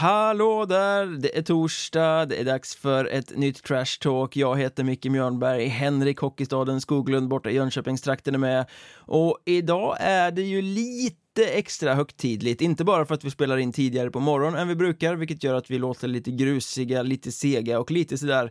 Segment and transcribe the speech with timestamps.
[0.00, 1.06] Hallå där!
[1.06, 4.36] Det är torsdag, det är dags för ett nytt Trash Talk.
[4.36, 8.66] Jag heter Micke Mjörnberg, Henrik Hockeystaden Skoglund borta i Jönköpingstrakten är med.
[8.96, 13.72] Och idag är det ju lite extra högtidligt, inte bara för att vi spelar in
[13.72, 17.78] tidigare på morgonen än vi brukar, vilket gör att vi låter lite grusiga, lite sega
[17.78, 18.50] och lite sådär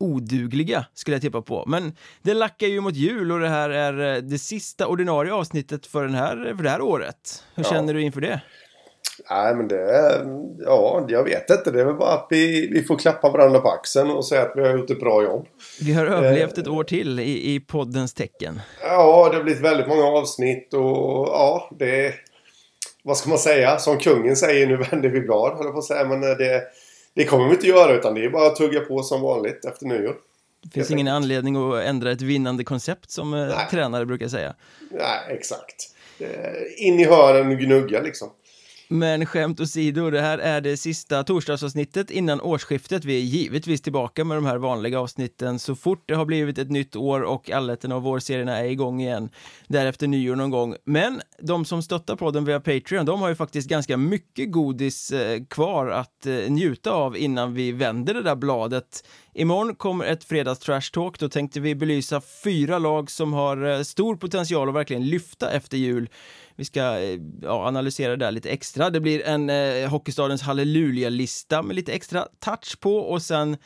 [0.00, 1.64] odugliga skulle jag tippa på.
[1.66, 6.04] Men det lackar ju mot jul och det här är det sista ordinarie avsnittet för,
[6.04, 7.44] den här, för det här året.
[7.54, 7.70] Hur Ja.
[7.70, 8.40] känner du inför det?
[9.30, 10.26] Nej men det
[10.58, 11.70] ja jag vet inte.
[11.70, 14.52] Det är väl bara att vi, vi får klappa varandra på axeln och säga att
[14.56, 15.46] vi har gjort ett bra jobb.
[15.80, 18.60] Vi har överlevt ett år till i, i poddens tecken.
[18.82, 22.14] Ja, det har blivit väldigt många avsnitt och ja, det...
[23.04, 23.78] Vad ska man säga?
[23.78, 26.04] Som kungen säger, nu vänder vi blad, höll jag på att säga.
[26.04, 26.62] Men det,
[27.14, 29.86] det kommer vi inte göra utan det är bara att tugga på som vanligt efter
[29.86, 30.14] nyår.
[30.62, 33.66] Det finns ingen anledning att ändra ett vinnande koncept som eh, Nej.
[33.70, 34.54] tränare brukar säga.
[34.90, 35.88] Nej, exakt.
[36.76, 38.30] In i hörnen och gnugga liksom.
[38.92, 43.04] Men skämt åsido, det här är det sista torsdagsavsnittet innan årsskiftet.
[43.04, 46.70] Vi är givetvis tillbaka med de här vanliga avsnitten så fort det har blivit ett
[46.70, 49.30] nytt år och allätten och vårserierna är igång igen.
[49.68, 50.76] Därefter nyår någon gång.
[50.84, 55.44] Men de som stöttar podden via Patreon, de har ju faktiskt ganska mycket godis eh,
[55.50, 59.04] kvar att eh, njuta av innan vi vänder det där bladet.
[59.34, 61.18] Imorgon kommer ett fredags trash talk.
[61.18, 65.76] Då tänkte vi belysa fyra lag som har eh, stor potential att verkligen lyfta efter
[65.76, 66.08] jul.
[66.56, 68.90] Vi ska eh, ja, analysera det där lite extra.
[68.90, 73.56] Det blir en eh, Hockeystadens halleluja-lista med lite extra touch på och sen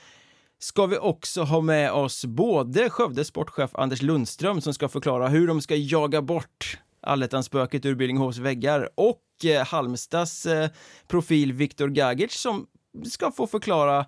[0.58, 5.46] ska vi också ha med oss både Skövdes sportchef Anders Lundström som ska förklara hur
[5.46, 10.70] de ska jaga bort allettan-spöket ur Billinghovs väggar och eh, Halmstads eh,
[11.08, 12.66] profil Viktor Gagic som
[13.04, 14.06] ska få förklara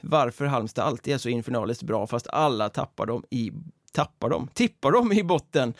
[0.00, 3.52] varför Halmstad alltid är så infernaliskt bra fast alla tappar dem i
[3.92, 5.74] tappar dem, tippar dem i botten.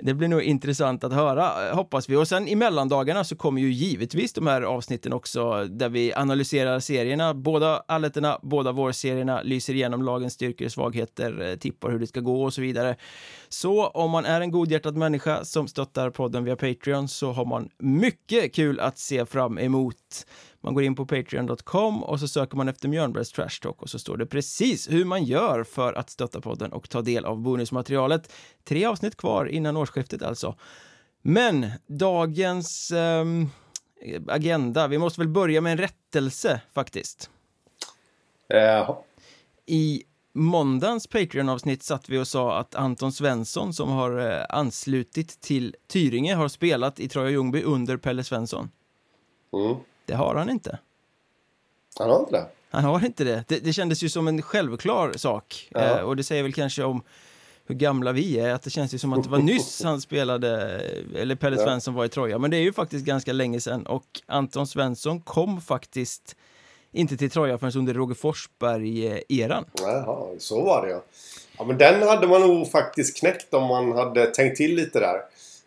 [0.00, 2.16] Det blir nog intressant att höra, hoppas vi.
[2.16, 6.80] Och sen i mellandagarna så kommer ju givetvis de här avsnitten också där vi analyserar
[6.80, 12.06] serierna, båda allettorna, båda vårserierna, lyser igenom lagens styrkor och svagheter, eh, tippar hur det
[12.06, 12.96] ska gå och så vidare.
[13.48, 17.68] Så om man är en godhjärtad människa som stöttar podden via Patreon så har man
[17.78, 19.96] mycket kul att se fram emot.
[20.62, 23.98] Man går in på patreon.com och så söker man efter Mjörnbergs Trash Talk och så
[23.98, 28.32] står det precis hur man gör för att stötta podden och ta del av bonusmaterialet.
[28.64, 30.54] Tre avsnitt kvar innan årsskiftet alltså.
[31.22, 33.48] Men dagens ehm,
[34.28, 37.30] agenda, vi måste väl börja med en rättelse faktiskt.
[38.48, 38.96] Jaha.
[39.66, 40.02] I
[40.32, 46.34] måndagens Patreon-avsnitt satt vi och sa att Anton Svensson som har eh, anslutit till Tyringe
[46.34, 48.70] har spelat i Troja Ljungby under Pelle Svensson.
[49.52, 49.76] Mm.
[50.06, 50.78] Det har han inte.
[51.98, 52.46] Han har inte det?
[52.70, 53.44] Han har inte det.
[53.48, 55.68] Det, det kändes ju som en självklar sak.
[55.70, 55.80] Ja.
[55.80, 57.02] Eh, och det säger väl kanske om
[57.66, 60.80] hur gamla vi är, att det känns ju som att det var nyss han spelade,
[61.16, 61.64] eller Pelle Ja.
[61.64, 62.38] Svensson var i Troja.
[62.38, 66.36] Men det är ju faktiskt ganska länge sedan och Anton Svensson kom faktiskt
[66.92, 69.64] inte till Troja förrän under Roger Forsberg-eran.
[69.80, 71.02] Jaha, så var det ja.
[71.58, 75.20] Ja men den hade man nog faktiskt knäckt om man hade tänkt till lite där.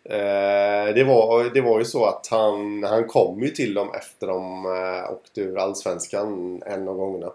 [0.08, 4.26] Eh, det, var, det var ju så att han, han kom ju till dem efter
[4.26, 7.32] de eh, åkte ur Allsvenskan en av gångerna.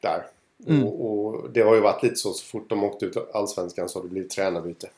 [0.00, 0.26] Där.
[0.66, 0.86] Mm.
[0.86, 3.98] Och, och det har ju varit lite så så fort de åkte ut Allsvenskan så
[3.98, 4.88] har det blivit tränarbyte.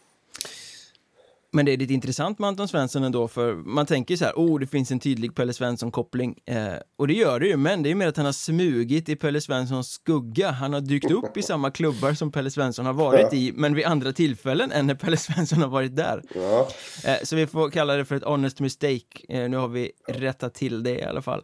[1.53, 4.61] Men det är lite intressant med Anton Svensson ändå, för man tänker så här, oh,
[4.61, 6.39] det finns en tydlig Pelle Svensson-koppling.
[6.47, 9.17] Eh, och det gör det ju, men det är mer att han har smugit i
[9.17, 10.51] Pelle Svenssons skugga.
[10.51, 13.85] Han har dykt upp i samma klubbar som Pelle Svensson har varit i, men vid
[13.85, 16.23] andra tillfällen än när Pelle Svensson har varit där.
[16.35, 16.69] Ja.
[17.05, 19.05] Eh, så vi får kalla det för ett honest mistake.
[19.29, 21.43] Eh, nu har vi rättat till det i alla fall.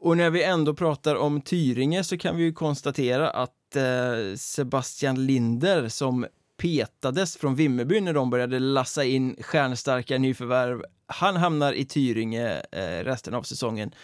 [0.00, 5.26] Och när vi ändå pratar om Tyringe så kan vi ju konstatera att eh, Sebastian
[5.26, 6.26] Linder som
[6.60, 13.04] petades från Vimmerby när de började lassa in stjärnstarka nyförvärv, han hamnar i Tyringe eh,
[13.04, 13.94] resten av säsongen.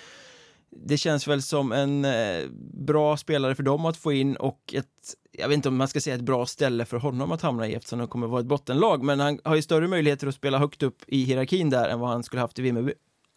[0.71, 4.87] Det känns väl som en eh, bra spelare för dem att få in och ett,
[5.33, 7.75] jag vet inte om man ska säga ett bra ställe för honom att hamna i
[7.75, 10.83] eftersom de kommer vara ett bottenlag, men han har ju större möjligheter att spela högt
[10.83, 12.93] upp i hierarkin där än vad han skulle haft i Vimmerby.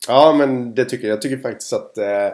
[0.07, 1.15] Ja, men det tycker jag.
[1.15, 2.29] Jag tycker faktiskt att eh,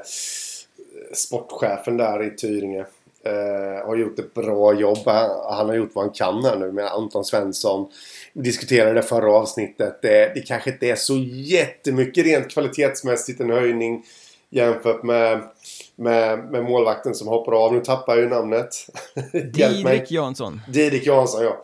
[1.13, 2.85] sportchefen där i Tyringe
[3.25, 4.97] eh, har gjort ett bra jobb.
[5.05, 7.91] Han, han har gjort vad han kan här nu med Anton Svensson.
[8.33, 10.01] Vi diskuterade det förra avsnittet.
[10.01, 14.03] Det, det kanske inte är så jättemycket rent kvalitetsmässigt en höjning
[14.49, 15.41] jämfört med,
[15.95, 17.73] med, med målvakten som hoppar av.
[17.73, 18.75] Nu tappar jag ju namnet.
[19.31, 20.61] Didrik Jansson.
[20.67, 21.61] Didrik Jansson, ja.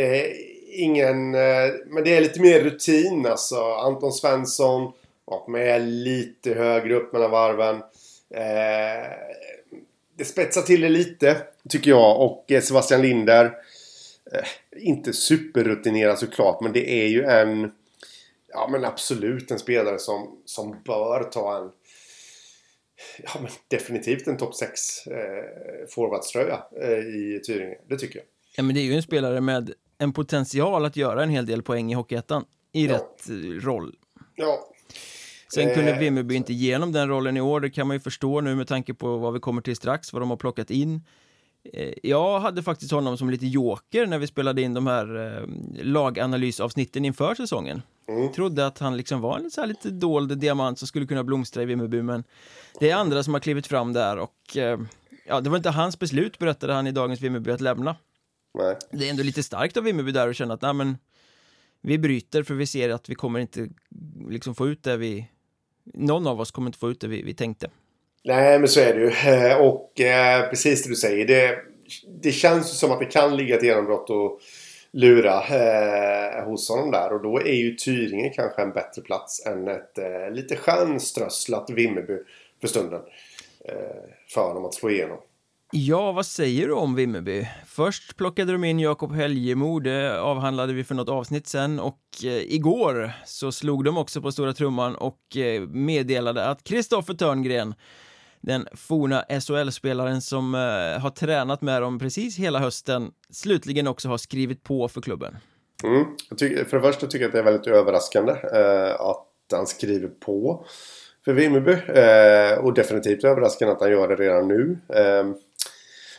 [0.00, 0.24] Eh,
[0.72, 1.34] ingen...
[1.34, 3.56] Eh, men det är lite mer rutin alltså.
[3.62, 4.92] Anton Svensson
[5.24, 7.76] var med lite högre upp mellan varven.
[8.34, 9.10] Eh,
[10.16, 12.20] det spetsar till det lite, tycker jag.
[12.20, 13.44] Och eh, Sebastian Linder.
[14.32, 14.46] Eh,
[14.76, 17.72] inte superrutinerad såklart, men det är ju en...
[18.48, 21.70] Ja, men absolut en spelare som, som bör ta en
[23.22, 25.16] ja, men definitivt en topp 6 eh,
[25.88, 27.76] forwardströja eh, i Tyringe.
[27.88, 28.26] Det tycker jag.
[28.56, 31.62] Ja, men det är ju en spelare med en potential att göra en hel del
[31.62, 32.94] poäng i Hockeyettan i ja.
[32.94, 33.34] rätt eh,
[33.66, 33.96] roll.
[34.34, 34.70] Ja.
[35.48, 38.40] Sen kunde eh, Vimmerby inte genom den rollen i år, det kan man ju förstå
[38.40, 41.02] nu med tanke på vad vi kommer till strax, vad de har plockat in.
[41.72, 45.48] Eh, jag hade faktiskt honom som lite joker när vi spelade in de här eh,
[45.84, 47.82] laganalysavsnitten inför säsongen.
[48.08, 48.32] Mm.
[48.32, 51.62] Trodde att han liksom var en så här lite dold diamant som skulle kunna blomstra
[51.62, 52.24] i Vimmerby, men
[52.80, 54.56] det är andra som har klivit fram där och
[55.26, 57.96] ja, det var inte hans beslut, berättade han i dagens Vimmerby, att lämna.
[58.58, 58.76] Nej.
[58.90, 60.98] Det är ändå lite starkt av Vimmerby där att känna att nej, men
[61.80, 63.68] vi bryter för vi ser att vi kommer inte
[64.28, 65.28] liksom få ut det vi
[65.84, 67.70] någon av oss kommer inte få ut det vi, vi tänkte.
[68.24, 69.32] Nej, men så är det ju.
[69.32, 71.26] Eh, och eh, precis det du säger.
[71.26, 71.58] Det,
[72.22, 74.40] det känns som att det kan ligga ett genombrott och
[74.90, 77.12] lura eh, hos honom där.
[77.12, 82.18] Och då är ju Tyringe kanske en bättre plats än ett eh, lite stjärnströsslat Vimmerby
[82.60, 83.00] för stunden.
[83.64, 83.74] Eh,
[84.28, 85.18] för honom att slå igenom.
[85.76, 87.48] Ja, vad säger du om Vimmerby?
[87.66, 92.54] Först plockade de in Jakob Helgemo, det avhandlade vi för något avsnitt sen och eh,
[92.54, 97.74] igår så slog de också på stora trumman och eh, meddelade att Kristoffer Törngren
[98.40, 104.18] den forna SHL-spelaren som eh, har tränat med dem precis hela hösten slutligen också har
[104.18, 105.36] skrivit på för klubben.
[105.84, 106.04] Mm.
[106.36, 110.08] Tycker, för det första tycker jag att det är väldigt överraskande eh, att han skriver
[110.08, 110.66] på
[111.24, 111.72] för Vimmerby.
[111.72, 114.78] Eh, och definitivt överraskande att han gör det redan nu.
[114.94, 115.34] Ehm,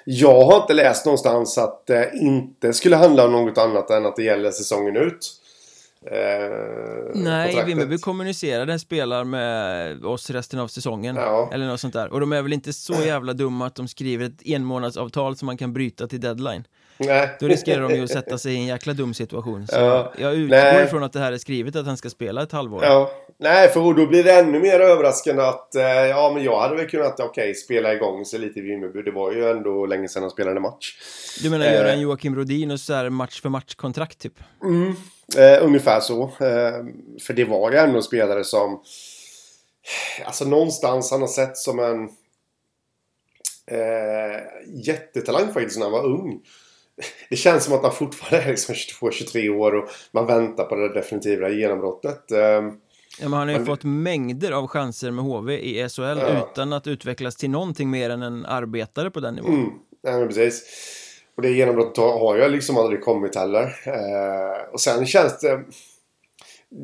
[0.06, 4.16] jag har inte läst någonstans att det inte skulle handla om något annat än att
[4.16, 5.42] det gäller säsongen ut.
[6.12, 11.50] Eh, Nej, Vimmerby kommunicerade spelar med oss resten av säsongen ja.
[11.54, 14.26] Eller något sånt där Och de är väl inte så jävla dumma att de skriver
[14.26, 16.64] ett enmånadsavtal som man kan bryta till deadline
[16.98, 17.30] Nej.
[17.40, 20.14] Då riskerar de ju att sätta sig i en jäkla dum situation Så ja.
[20.18, 20.84] jag utgår Nej.
[20.84, 23.12] ifrån att det här är skrivet att han ska spela ett halvår ja.
[23.38, 26.90] Nej, för då blir det ännu mer överraskande att eh, Ja, men jag hade väl
[26.90, 30.22] kunnat, okej, okay, spela igång sig lite i Vimmerby Det var ju ändå länge sedan
[30.22, 30.98] han spelade match
[31.44, 32.02] Du menar göra en eh.
[32.02, 34.40] Joakim Rodin och så här match för match-kontrakt typ?
[34.64, 34.96] Mm,
[35.38, 36.86] eh, ungefär så eh,
[37.22, 38.82] För det var ju ändå en spelare som
[40.26, 42.04] Alltså någonstans han har sett som en
[43.78, 46.42] eh, Jättetalang faktiskt när han var ung
[47.30, 50.94] det känns som att han fortfarande är liksom 22-23 år och man väntar på det
[50.94, 52.32] definitiva genombrottet.
[52.32, 52.72] Ehm,
[53.20, 56.48] ja, men han har ju fått mängder av chanser med HV i SHL ja.
[56.52, 59.54] utan att utvecklas till någonting mer än en arbetare på den nivån.
[59.54, 59.70] Mm.
[60.02, 60.64] Ja, men precis.
[61.38, 63.64] Och det genombrottet har ju liksom aldrig kommit heller.
[63.86, 65.64] Eh, och sen känns det...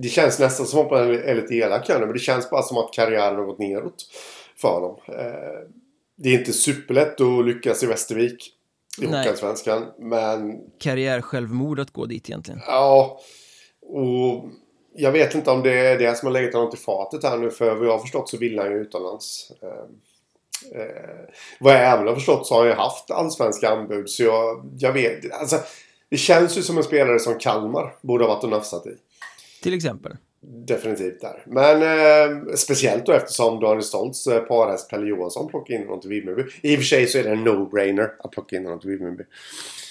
[0.02, 2.62] Det känns nästan som att man är lite elak här nu, men det känns bara
[2.62, 4.06] som att karriären har gått neråt
[4.58, 4.98] för honom.
[5.08, 5.68] Eh,
[6.18, 8.54] det är inte superlätt att lyckas i Västervik
[8.97, 9.85] Hockeyallsvenskan.
[9.97, 10.59] Men...
[10.79, 12.61] Karriär-självmord att gå dit egentligen.
[12.67, 13.19] Ja.
[13.81, 14.45] Och
[14.93, 17.51] jag vet inte om det är det som har legat honom till fatet här nu.
[17.51, 19.51] För vad jag har förstått så vill han ju utomlands.
[19.61, 21.29] Eh, eh,
[21.60, 24.10] vad jag även har förstått så har ju haft allsvenska anbud.
[24.10, 25.31] Så jag, jag vet.
[25.31, 25.60] Alltså,
[26.10, 28.98] det känns ju som en spelare som Kalmar borde ha varit och nafsat i.
[29.63, 30.17] Till exempel?
[30.43, 31.43] Definitivt där.
[31.45, 36.10] Men eh, speciellt då eftersom Daniel Stoltz eh, parhäst Pelle Johansson plockar in honom till
[36.10, 36.43] Vimmerby.
[36.62, 39.24] I och för sig så är det en no-brainer att plocka in honom till Vimmerby.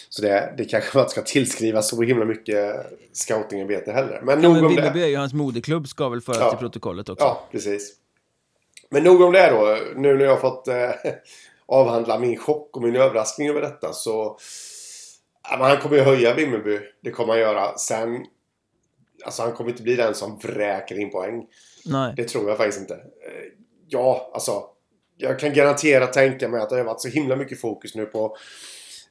[0.08, 2.76] Så det, det kanske man inte ska tillskrivas så himla mycket
[3.12, 4.20] scoutingarbete heller.
[4.22, 5.04] Men ja, nog men om Vimmerby det.
[5.04, 6.50] är ju hans moderklubb, ska väl föras ja.
[6.50, 7.24] till protokollet också.
[7.24, 7.92] Ja, precis.
[8.88, 9.78] Men nog om det då.
[9.96, 10.90] Nu när jag fått eh,
[11.66, 14.38] avhandla min chock och min överraskning över detta så...
[15.42, 16.78] Han kommer ju höja Vimmerby.
[17.02, 17.76] Det kommer han göra.
[17.76, 18.26] Sen
[19.24, 21.46] Alltså han kommer inte bli den som vräker in poäng.
[21.84, 22.14] Nej.
[22.16, 22.94] Det tror jag faktiskt inte.
[22.94, 23.52] Eh,
[23.88, 24.62] ja, alltså.
[25.16, 28.36] Jag kan garanterat tänka mig att det har varit så himla mycket fokus nu på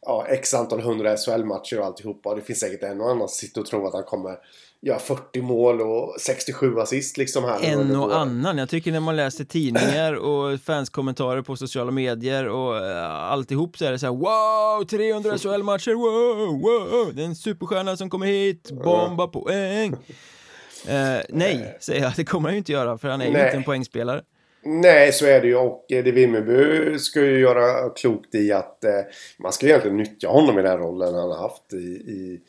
[0.05, 2.35] ja, x antal hundra SHL-matcher och alltihopa.
[2.35, 4.37] Det finns säkert en och annan som sitter och tror att han kommer
[4.81, 7.63] göra 40 mål och 67 assist liksom här.
[7.63, 8.57] En och annan.
[8.57, 13.85] Jag tycker när man läser tidningar och fanskommentarer på sociala medier och uh, alltihop så
[13.85, 18.25] är det så här wow, 300 SHL-matcher, wow, wow, det är en superstjärna som kommer
[18.25, 19.93] hit, bomba poäng.
[19.93, 23.57] Uh, nej, säger jag, det kommer han ju inte göra för han är ju inte
[23.57, 24.21] en poängspelare.
[24.63, 25.55] Nej, så är det ju.
[25.55, 29.01] Och eh, det Vimmerby ska ju göra klokt i att eh,
[29.37, 32.41] man ska egentligen nyttja honom i den rollen han har haft i, i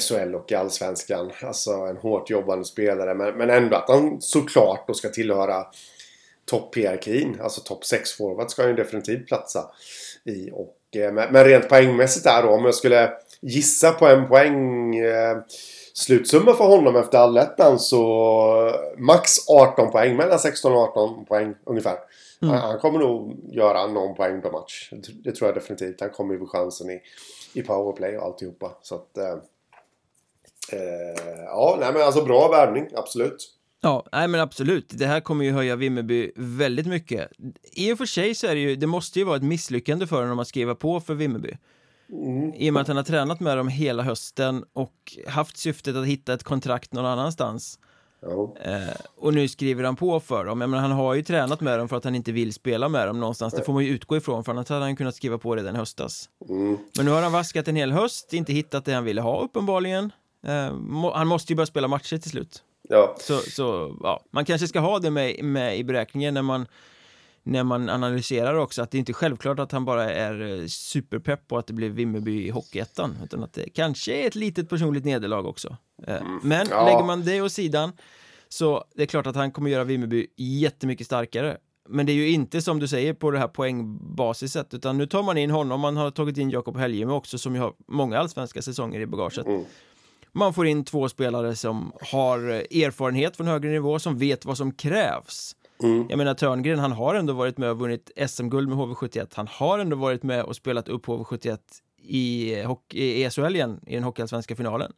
[0.00, 1.30] SHL och i Allsvenskan.
[1.42, 3.14] Alltså en hårt jobbande spelare.
[3.14, 5.66] Men, men ändå att han såklart då ska tillhöra
[6.50, 7.36] topphierarkin.
[7.40, 9.70] Alltså topp 6 forward ska han ju definitivt platsa
[10.24, 10.50] i.
[10.52, 14.96] Och, eh, men, men rent poängmässigt där då, om jag skulle gissa på en poäng
[14.96, 15.36] eh,
[16.00, 20.16] slutsumma för honom efter allettan så max 18 poäng.
[20.16, 21.96] Mellan 16 och 18 poäng ungefär.
[22.42, 22.54] Mm.
[22.54, 24.90] Han, kommer nog göra någon poäng per match.
[25.24, 26.00] Det tror jag definitivt.
[26.00, 27.00] Han kommer ju få chansen i,
[27.54, 28.72] i powerplay och alltihopa.
[28.82, 29.18] Så att...
[29.18, 29.32] Eh,
[30.72, 32.88] eh, ja, nej men alltså bra värvning.
[32.94, 33.56] Absolut.
[33.82, 34.86] Ja, nej men absolut.
[34.88, 37.30] Det här kommer ju höja Vimmerby väldigt mycket.
[37.72, 40.22] I och för sig så är det ju, det måste ju vara ett misslyckande för
[40.22, 41.56] honom att skriva på för Vimmerby.
[42.12, 42.54] Mm.
[42.54, 46.06] I och med att han har tränat med dem hela hösten och haft syftet att
[46.06, 47.78] hitta ett kontrakt någon annanstans.
[48.22, 48.56] Ja.
[48.62, 50.60] Eh, och nu skriver han på för dem.
[50.60, 53.06] Jag menar, han har ju tränat med dem för att han inte vill spela med
[53.06, 53.54] dem någonstans.
[53.54, 55.78] Det får man ju utgå ifrån, för annars hade han kunnat skriva på redan i
[55.78, 56.28] höstas.
[56.48, 56.78] Mm.
[56.96, 60.12] Men nu har han vaskat en hel höst, inte hittat det han ville ha uppenbarligen.
[60.46, 62.62] Eh, må, han måste ju börja spela matcher till slut.
[62.88, 63.16] Ja.
[63.20, 66.66] Så, så ja, man kanske ska ha det med, med i beräkningen när man
[67.42, 71.48] när man analyserar också att det inte är självklart att han bara är eh, superpepp
[71.48, 75.04] på att det blir Vimmerby i Hockeyettan utan att det kanske är ett litet personligt
[75.04, 75.76] nederlag också.
[76.06, 76.84] Eh, Men Ja.
[76.84, 77.92] lägger man det åt sidan
[78.48, 81.56] så det är klart att han kommer göra Vimmerby jättemycket starkare.
[81.88, 85.22] Men det är ju inte som du säger på det här poängbasiset utan nu tar
[85.22, 88.62] man in honom, man har tagit in Jakob Helgeme också som ju har många allsvenska
[88.62, 89.46] säsonger i bagaget.
[89.46, 89.64] Mm.
[90.32, 94.56] Man får in två spelare som har eh, erfarenhet från högre nivå, som vet vad
[94.56, 95.56] som krävs.
[95.82, 96.06] Mm.
[96.08, 99.26] Jag menar Törngren, han har ändå varit med och vunnit SM-guld med HV71.
[99.34, 101.58] Han har ändå varit med och spelat upp HV71
[102.02, 102.54] i,
[102.90, 104.92] i SHL igen, i den hockeyallsvenska finalen.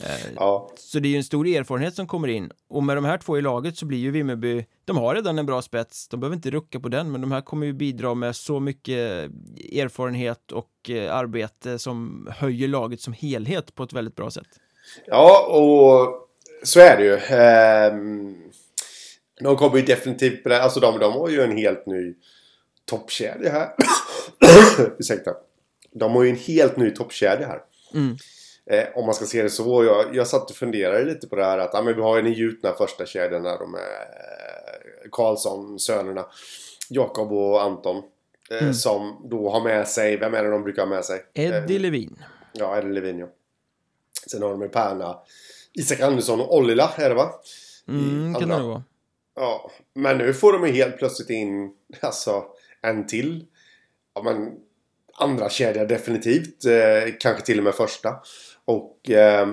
[0.00, 0.70] Eh, Ja.
[0.76, 2.50] Så det är ju en stor erfarenhet som kommer in.
[2.68, 5.46] Och med de här två i laget så blir ju Vimmerby, de har redan en
[5.46, 8.36] bra spets, de behöver inte rucka på den, men de här kommer ju bidra med
[8.36, 9.30] så mycket
[9.72, 14.48] erfarenhet och eh, arbete som höjer laget som helhet på ett väldigt bra sätt.
[15.06, 16.28] Ja, och
[16.62, 17.16] så är det ju.
[17.16, 18.36] Ehm,
[19.40, 20.46] de kommer ju definitivt...
[20.46, 22.14] Alltså de, de har ju en helt ny
[22.84, 23.68] toppkedja här.
[24.98, 25.34] Ursäkta.
[25.92, 27.60] De har ju en helt ny toppkedja här.
[27.94, 28.16] Mm.
[28.70, 29.84] Eh, om man ska se det så.
[29.84, 32.22] Jag, jag satt och funderade lite på det här att ja, men vi har ju
[32.22, 33.80] den gjutna första kedjan där de eh,
[35.12, 36.26] Karlsson, sönerna.
[36.88, 37.96] Jakob och Anton.
[37.96, 38.02] Eh,
[38.60, 38.74] Mm.
[38.74, 41.24] Som då har med sig, vem är det de brukar ha med sig?
[41.34, 42.22] Eddie Eh, Levin.
[42.52, 43.26] Ja, Eddie Levin ja.
[44.30, 45.18] Sen har de med Pärna,
[45.72, 47.30] Isak Andersson och Ollila är det va?
[47.88, 48.82] Mm, kan det vara.
[49.38, 52.44] Ja, men nu får de ju helt plötsligt in alltså
[52.82, 53.46] en till.
[54.14, 54.52] Ja, men
[55.14, 56.64] andra kedja definitivt.
[56.64, 58.14] Eh, kanske till och med första.
[58.64, 59.48] Och eh,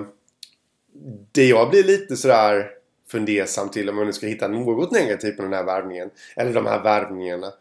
[1.32, 2.70] det jag blir lite sådär
[3.10, 6.10] fundersam till om man nu ska hitta något negativt med den här värvningen.
[6.36, 7.52] Eller de här värvningarna.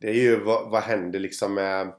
[0.00, 1.92] Det är ju vad, vad händer liksom med,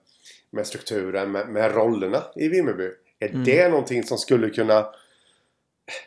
[0.51, 2.89] med strukturen, med, med rollerna i Vimmerby.
[3.19, 3.43] Är Mm.
[3.43, 4.85] det någonting som skulle kunna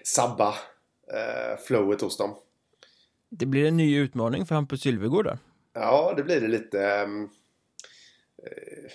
[0.05, 0.49] sabba
[1.13, 2.37] eh, flowet hos dem?
[3.29, 5.39] Det blir en ny utmaning för Hampus Sylvegård där.
[5.73, 6.87] Ja, det blir det lite.
[6.87, 7.25] ehm,
[8.43, 8.91] eh,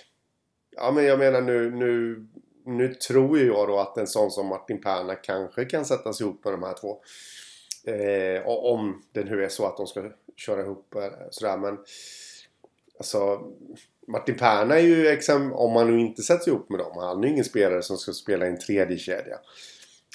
[0.70, 2.26] ja, men jag menar nu, nu,
[2.64, 6.44] nu tror ju jag då att en sån som Martin Perna kanske kan sättas ihop
[6.44, 7.00] med de här två.
[7.86, 11.56] Eh, och om det nu är så att de ska köra ihop eh, sådär.
[11.56, 11.78] Men
[12.98, 13.40] alltså
[14.08, 16.92] Martin Perna är ju exempel, om man nu inte sätts ihop med dem.
[16.96, 19.38] Han är ju ingen spelare som ska spela i en tredje kedja.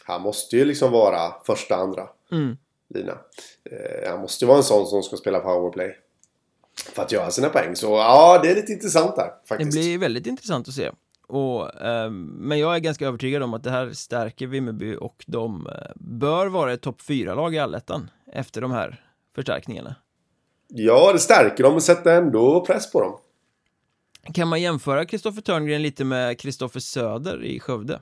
[0.04, 2.58] Han måste ju liksom vara första, andra Mm.
[2.90, 3.12] Lina.
[3.72, 5.98] Eh, han måste ju vara en sån som ska spela powerplay.
[6.94, 7.76] För att göra sina poäng.
[7.76, 9.72] Så ja, det är lite intressant där Det faktiskt.
[9.72, 10.92] blir väldigt intressant att se.
[11.28, 15.68] Och, ehm, men jag är ganska övertygad om att det här stärker Vimmerby och de
[15.68, 19.04] eh, bör vara ett topp 4-lag i allettan efter de här
[19.36, 19.96] förstärkningarna.
[20.68, 23.18] Ja, det stärker dem men sätter ändå press på dem.
[24.34, 28.00] Kan man jämföra Kristoffer Törngren lite med Kristoffer Söder i Skövde?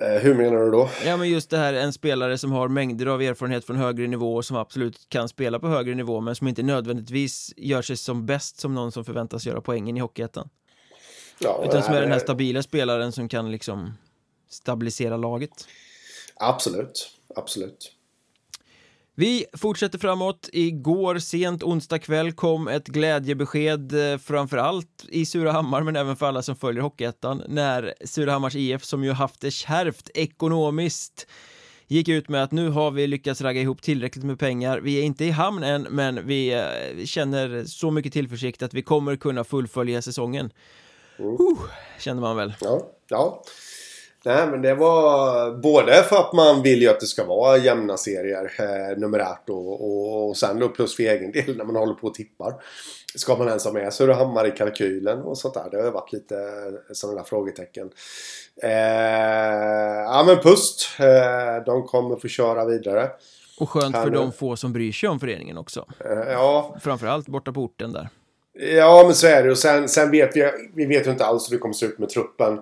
[0.00, 0.90] Eh, hur menar du då?
[1.04, 4.34] Ja, men just det här en spelare som har mängder av erfarenhet från högre nivå
[4.34, 8.26] och som absolut kan spela på högre nivå men som inte nödvändigtvis gör sig som
[8.26, 10.48] bäst som någon som förväntas göra poängen i Hockeyettan.
[11.38, 13.94] Ja, Utan som är den här stabila spelaren som kan liksom
[14.48, 15.68] stabilisera laget.
[16.34, 17.10] Absolut.
[17.36, 17.95] Absolut.
[19.18, 20.48] Vi fortsätter framåt.
[20.52, 26.42] Igår sent onsdag kväll kom ett glädjebesked eh, framförallt i Surahammar men även för alla
[26.42, 31.26] som följer Hockeyettan när Surahammars IF som ju haft det kärvt ekonomiskt
[31.86, 34.80] gick ut med att nu har vi lyckats ragga ihop tillräckligt med pengar.
[34.80, 38.82] Vi är inte i hamn än men vi eh, känner så mycket tillförsikt att vi
[38.82, 40.50] kommer kunna fullfölja säsongen.
[41.16, 41.58] Huh,
[41.98, 42.54] känner man väl.
[42.60, 42.82] Ja.
[43.08, 43.42] ja.
[44.26, 47.96] Nej, men det var både för att man vill ju att det ska vara jämna
[47.96, 51.94] serier eh, numerärt och, och, och sen då plus för egen del när man håller
[51.94, 52.54] på och tippar.
[53.14, 55.68] Ska man ens ha med Surahammar i kalkylen och sånt där?
[55.70, 56.36] Det har varit lite
[56.92, 57.90] sådana där frågetecken.
[58.62, 58.70] Eh,
[60.04, 60.88] ja men pust.
[60.98, 63.10] Eh, de kommer få köra vidare.
[63.58, 64.16] Och skönt Här för nu.
[64.16, 65.86] de få som bryr sig om föreningen också.
[66.04, 68.08] Eh, ja, Framförallt borta på orten där.
[68.58, 69.50] Ja, men så är det.
[69.50, 71.98] Och sen, sen vet vi, vi vet ju inte alls hur det kommer se ut
[71.98, 72.58] med truppen.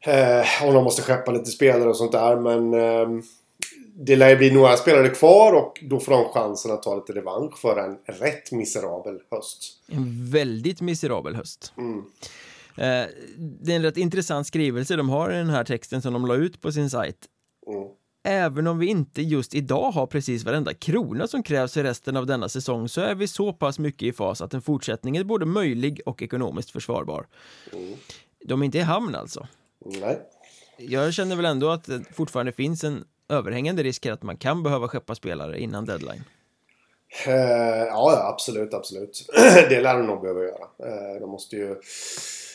[0.00, 2.36] Eh, om de måste skeppa lite spelare och sånt där.
[2.36, 3.24] Men eh,
[3.98, 7.12] det lär ju bli några spelare kvar och då får de chansen att ta lite
[7.12, 9.58] revansch för en rätt miserabel höst.
[9.88, 11.72] En väldigt miserabel höst.
[11.76, 11.98] Mm.
[12.76, 16.26] Eh, det är en rätt intressant skrivelse de har i den här texten som de
[16.26, 17.16] la ut på sin sajt.
[17.68, 17.88] Mm.
[18.24, 22.26] även om vi inte just idag har precis varenda krona som krävs för resten av
[22.26, 25.46] denna säsong så är vi så pass mycket i fas att en fortsättning är både
[25.46, 27.26] möjlig och ekonomiskt försvarbar.
[28.44, 29.46] De är inte i hamn alltså.
[30.00, 30.18] Nej.
[30.76, 34.88] Jag känner väl ändå att det fortfarande finns en överhängande risk att man kan behöva
[34.88, 36.24] skeppa spelare innan deadline.
[37.26, 39.26] Eh, ja, absolut, absolut.
[39.68, 40.68] det lär de nog behöva göra.
[40.78, 41.76] Eh, de måste ju...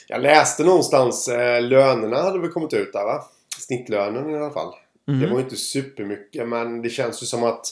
[0.07, 3.23] Jag läste någonstans, eh, lönerna hade väl kommit ut där va?
[3.57, 4.73] Snittlönen i alla fall.
[5.05, 7.65] Det var ju inte supermycket men det känns ju som att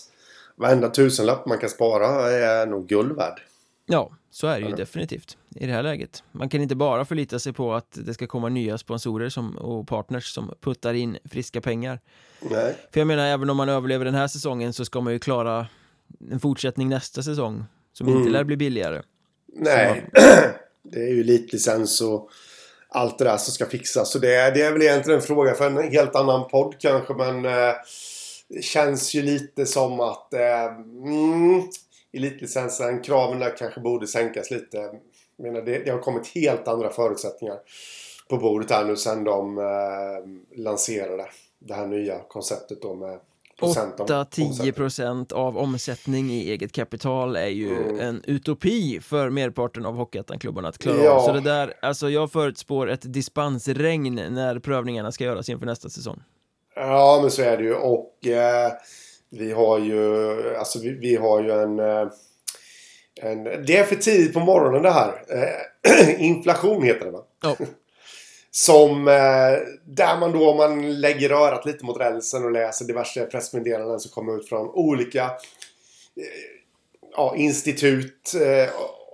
[0.55, 3.41] varenda tusenlapp man kan spara är nog guld värd.
[3.85, 6.23] Ja, så är det ju definitivt i det här läget.
[6.31, 9.87] Man kan inte bara förlita sig på att det ska komma nya sponsorer som, och
[9.87, 11.99] partners som puttar in friska pengar.
[12.41, 12.75] Nej.
[12.93, 15.67] För jag menar, även om man överlever den här säsongen så ska man ju klara
[16.31, 19.01] en fortsättning nästa säsong som inte lär bli billigare.
[19.53, 20.09] Nej.
[20.83, 22.29] det är ju elitlicens och
[22.89, 24.11] allt det där som ska fixas.
[24.11, 27.13] Så det, är- det är väl egentligen en fråga för en helt annan podd kanske
[27.13, 27.73] men eh,
[28.49, 31.63] det känns ju lite som att eh, mm,
[32.13, 34.77] elitlicensen, kraven där kanske borde sänkas lite.
[34.77, 37.57] Jag menar, det, det har kommit helt andra förutsättningar
[38.29, 41.25] på bordet här nu sen de eh, lanserade
[41.59, 43.19] det här nya konceptet då med
[43.59, 44.73] procent av 8-10 omsättning.
[44.73, 50.77] procent av omsättning i eget kapital är ju en utopi för merparten av Hockeyettan-klubbarna att
[50.77, 51.11] klara Ja.
[51.11, 51.19] av.
[51.25, 56.19] Så det där, alltså jag förutspår ett dispensregn när prövningarna ska göras inför nästa säsong.
[56.75, 57.73] Ja, men så är det ju.
[57.75, 58.71] Och eh,
[59.29, 62.07] vi har ju, alltså vi, vi har ju en, eh,
[63.21, 63.43] en...
[63.43, 65.23] Det är för tidigt på morgonen det här.
[65.29, 67.23] Eh, inflation heter det va?
[67.43, 67.55] Ja,
[68.51, 69.13] Som, eh,
[69.85, 74.11] där man då om man lägger örat lite mot rälsen och läser diverse pressmeddelanden som
[74.11, 75.31] kommer ut från olika
[77.15, 78.33] ja, institut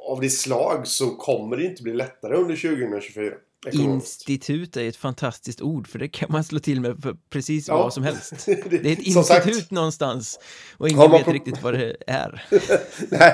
[0.08, 3.36] av det slag så kommer det inte bli lättare under 2024.
[3.74, 7.78] Institut är ett fantastiskt ord för det kan man slå till med för precis Ja.
[7.78, 8.34] vad som helst.
[8.46, 9.48] Det är ett Som sagt.
[9.48, 10.40] institut någonstans
[10.78, 12.46] och ingen vet riktigt vad det är.
[13.10, 13.34] Nej,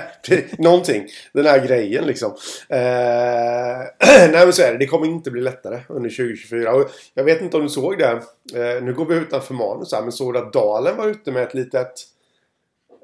[0.58, 1.08] någonting.
[1.34, 2.32] Den här grejen liksom.
[2.70, 2.78] Eh,
[4.32, 4.78] nej men så är det.
[4.78, 6.74] Det kommer inte bli lättare under 2024.
[6.74, 8.12] Och jag vet inte om du såg det.
[8.54, 10.02] Eh, nu går vi utanför manus här.
[10.02, 11.92] Men såg du att Dalen var ute med ett litet...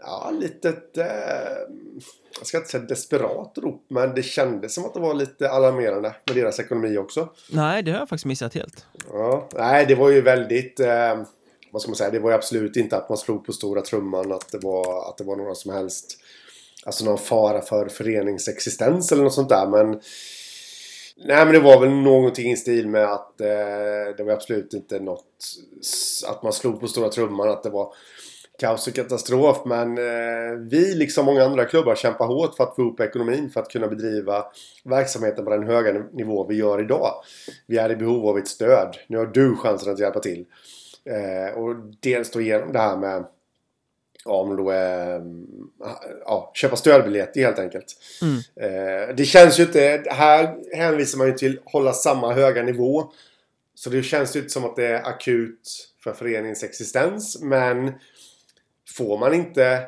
[0.01, 0.97] Ja, litet...
[0.97, 1.05] Eh,
[2.39, 3.86] jag ska inte säga desperat rop.
[3.88, 7.30] Men det kändes som att det var lite alarmerande med deras ekonomi också.
[7.52, 8.86] Nej, det har jag faktiskt missat helt.
[9.12, 10.80] Ja, nej, det var ju väldigt...
[10.80, 11.21] Eh,
[11.71, 12.10] vad ska man säga?
[12.10, 14.32] Det var ju absolut inte att man slog på stora trumman.
[14.32, 16.17] Att det var, att det var några som helst...
[16.86, 19.67] Alltså någon fara för föreningsexistens eller något sånt där.
[19.67, 20.02] Men...
[21.26, 25.00] Nej, men det var väl någonting i stil med att eh, det var absolut inte
[25.00, 25.26] något...
[26.28, 27.50] Att man slog på stora trumman.
[27.50, 27.93] Att det var
[28.60, 29.62] kaos och katastrof.
[29.65, 33.50] Men eh, vi, liksom många andra klubbar, kämpar hårt för att få upp ekonomin.
[33.50, 34.46] För att kunna bedriva
[34.84, 37.13] verksamheten på den höga nivå vi gör idag.
[37.67, 38.98] Vi är i behov av ett stöd.
[39.08, 40.46] Nu har du chansen att hjälpa till.
[41.06, 43.26] Eh, och dels då genom det här med
[44.26, 45.22] Ja, men då eh,
[46.26, 47.96] ja, köpa stödbiljetter helt enkelt.
[48.62, 50.04] Eh, det känns ju inte...
[50.10, 53.12] Här hänvisar man ju till hålla samma höga nivå.
[53.76, 57.41] Så det känns ju inte som att det är akut för föreningens existens.
[57.41, 57.93] Men
[58.95, 59.84] får man inte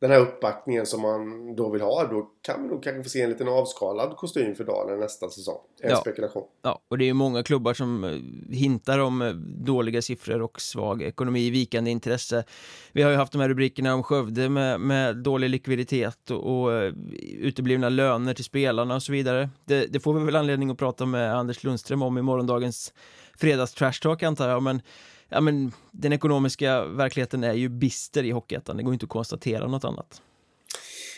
[0.00, 2.04] den här uppbackningen som man då vill ha.
[2.04, 5.58] Då kan man nog kanske få se en liten avskalad kostym för Dalen nästa säsong.
[5.82, 5.96] En Ja.
[5.96, 6.44] spekulation.
[6.62, 9.30] Ja, och det är ju många klubbar som eh, hintar om eh,
[9.64, 12.44] dåliga siffror och svag ekonomi, vikande intresse.
[12.92, 16.72] Vi har ju haft de här rubrikerna om Skövde med, med dålig likviditet och, och
[16.72, 16.92] eh,
[17.38, 19.50] uteblivna löner till spelarna och så vidare.
[19.64, 22.92] Det, det får vi väl anledning att prata med Anders Lundström om i morgondagens
[23.38, 24.82] fredags trash talk antar jag, men
[25.28, 29.66] Ja, men den ekonomiska verkligheten är ju bister i Hockeyettan, det går inte att konstatera
[29.66, 30.22] något annat.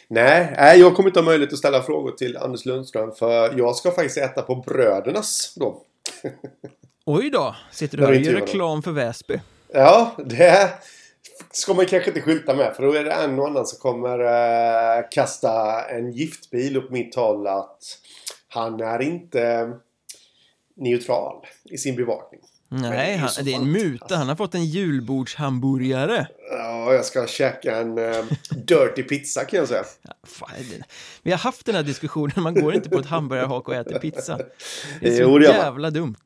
[0.08, 3.12] Nej, nej, jag kommer inte ha möjlighet att ställa frågor till Anders Lundström.
[3.12, 5.82] För jag ska faktiskt äta på Brödernas då.
[7.06, 9.40] Oj då, sitter du här och gör reklam för Väsby?
[9.72, 10.70] Ja, det
[11.50, 12.76] ska man kanske inte skylta med.
[12.76, 17.14] För då är det en och annan som kommer eh, kasta en giftbil upp mitt
[17.14, 17.82] håll att
[18.48, 19.72] han är inte
[20.76, 22.40] neutral i sin bevakning.
[22.68, 24.16] Men det är Nej, han, det är en muta.
[24.16, 26.26] Han har fått en julbordshamburgare.
[26.50, 29.84] Ja, jag ska käka en eh, dirty pizza kan jag säga.
[30.02, 30.82] Ja, fan, det-
[31.22, 34.38] vi har haft den här diskussionen, man går inte på ett hamburgarhak och äter pizza.
[35.00, 36.16] Det är så Jo, det jävla dumt.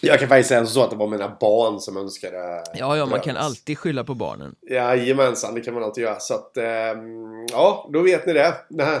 [0.00, 3.20] Jag kan faktiskt säga så att det var mina barn som önskade Ja, ja, man
[3.20, 4.54] kan alltid skylla på barnen.
[4.70, 6.20] Jajamensan, det kan man alltid göra.
[6.20, 8.54] Så att, ehm, ja, då vet ni det.
[8.70, 9.00] När,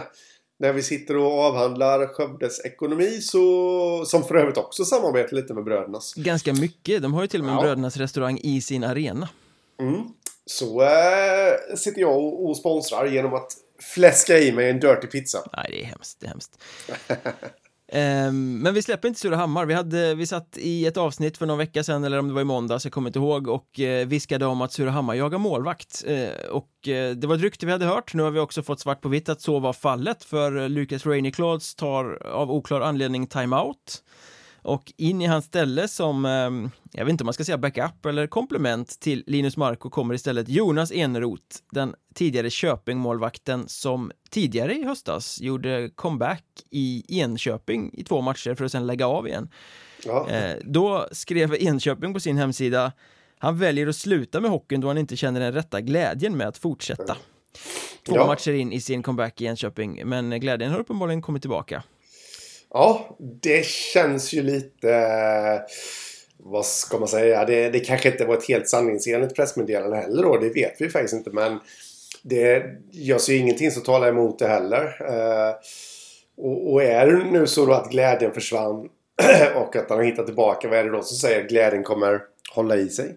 [0.58, 5.64] när vi sitter och avhandlar Skövdes ekonomi så, som för övrigt också samarbetar lite med
[5.64, 6.14] Brödernas.
[6.14, 7.02] Ganska mycket.
[7.02, 7.62] De har ju till och med en Ja.
[7.62, 9.28] Brödernas restaurang i sin arena.
[9.80, 10.02] Mm.
[10.46, 13.52] Så eh, sitter jag och, och sponsrar genom att
[13.94, 15.38] fläska i mig en dirty pizza.
[15.56, 16.20] Nej, det är hemskt.
[16.20, 16.58] Det är hemskt.
[17.92, 19.66] Ehm, men vi släpper inte Surahammar.
[19.66, 22.40] Vi, hade, vi satt i ett avsnitt för någon vecka sedan, eller om det var
[22.40, 26.04] i måndags, jag kommer inte ihåg, och eh, viskade om att Surahammar jagar målvakt.
[26.06, 28.14] Eh, och eh, det var ett rykte vi hade hört.
[28.14, 31.78] Nu har vi också fått svart på vitt att så var fallet, för Lucas Rainey-Claude
[31.78, 34.02] tar av oklar anledning timeout.
[34.62, 36.30] Och in i hans ställe som, eh,
[36.92, 40.48] jag vet inte om man ska säga backup eller komplement till Linus Marko kommer istället
[40.48, 48.20] Jonas Eneroth, den tidigare Köping-målvakten som tidigare i höstas gjorde comeback i Enköping i två
[48.20, 49.50] matcher för att sen lägga av igen.
[50.04, 50.28] Ja.
[50.28, 52.92] Eh, då skrev Enköping på sin hemsida
[53.38, 56.58] han väljer att sluta med hockeyn då han inte känner den rätta glädjen med att
[56.58, 57.16] fortsätta.
[58.06, 58.26] Två Ja.
[58.26, 61.82] matcher in i sin comeback i Enköping, men glädjen har uppenbarligen kommit tillbaka.
[62.70, 65.62] Ja, det känns ju lite...
[66.40, 67.44] Vad ska man säga?
[67.44, 70.36] Det, det kanske inte var ett helt sanningsenligt pressmeddelande heller då.
[70.36, 71.30] Det vet vi faktiskt inte.
[71.30, 71.58] Men
[72.22, 74.84] det görs ju ingenting som talar emot det heller.
[75.00, 75.54] Eh,
[76.36, 78.88] och, och är det nu så då att glädjen försvann
[79.54, 80.68] och att han har hittat tillbaka.
[80.68, 82.20] Vad är det då som säger att glädjen kommer
[82.54, 83.16] hålla i sig?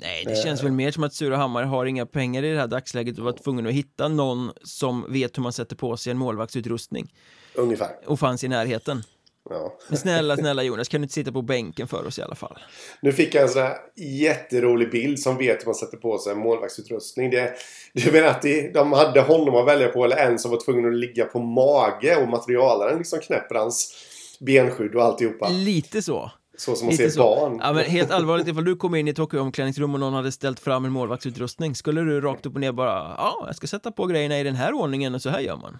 [0.00, 3.18] Nej, det känns väl mer som att Surahammar har inga pengar i det här dagsläget
[3.18, 7.12] och var tvungen att hitta någon som vet hur man sätter på sig en målvaktsutrustning
[7.54, 7.90] Ungefär.
[8.06, 9.02] och fanns i närheten.
[9.50, 9.78] Ja.
[9.88, 12.58] Men snälla, snälla Jonas, kan du inte sitta på bänken för oss i alla fall?
[13.02, 16.32] Nu fick jag en sån här jätterolig bild som vet hur man sätter på sig
[16.32, 17.30] en målvaktsutrustning.
[17.30, 17.54] Det,
[17.92, 20.86] du menar att det, de hade honom att välja på eller en som var tvungen
[20.86, 23.94] att ligga på mage och materialaren liksom knäpper hans
[24.40, 25.48] benskydd och alltihopa.
[25.48, 26.30] Lite så.
[26.60, 27.20] Så som man Lite ser så.
[27.20, 27.60] barn.
[27.62, 30.60] Ja, men helt allvarligt, ifall du kom in i ett hockeyomklädningsrum och någon hade ställt
[30.60, 34.06] fram en målvaktsutrustning, skulle du rakt upp och ner bara, ja, jag ska sätta på
[34.06, 35.78] grejerna i den här ordningen och så här gör man.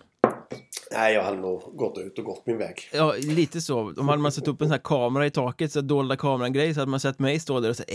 [0.92, 2.88] Nej, jag hade nog gått ut och gått min väg.
[2.92, 3.94] Ja, lite så.
[3.96, 6.80] Om hade man satt upp en sån här kamera i taket, så dolda kameran-grej, så
[6.80, 7.88] hade man sett mig stå där och säga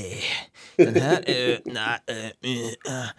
[0.78, 3.10] eh, den här, eh, nej, eh, eh, eh.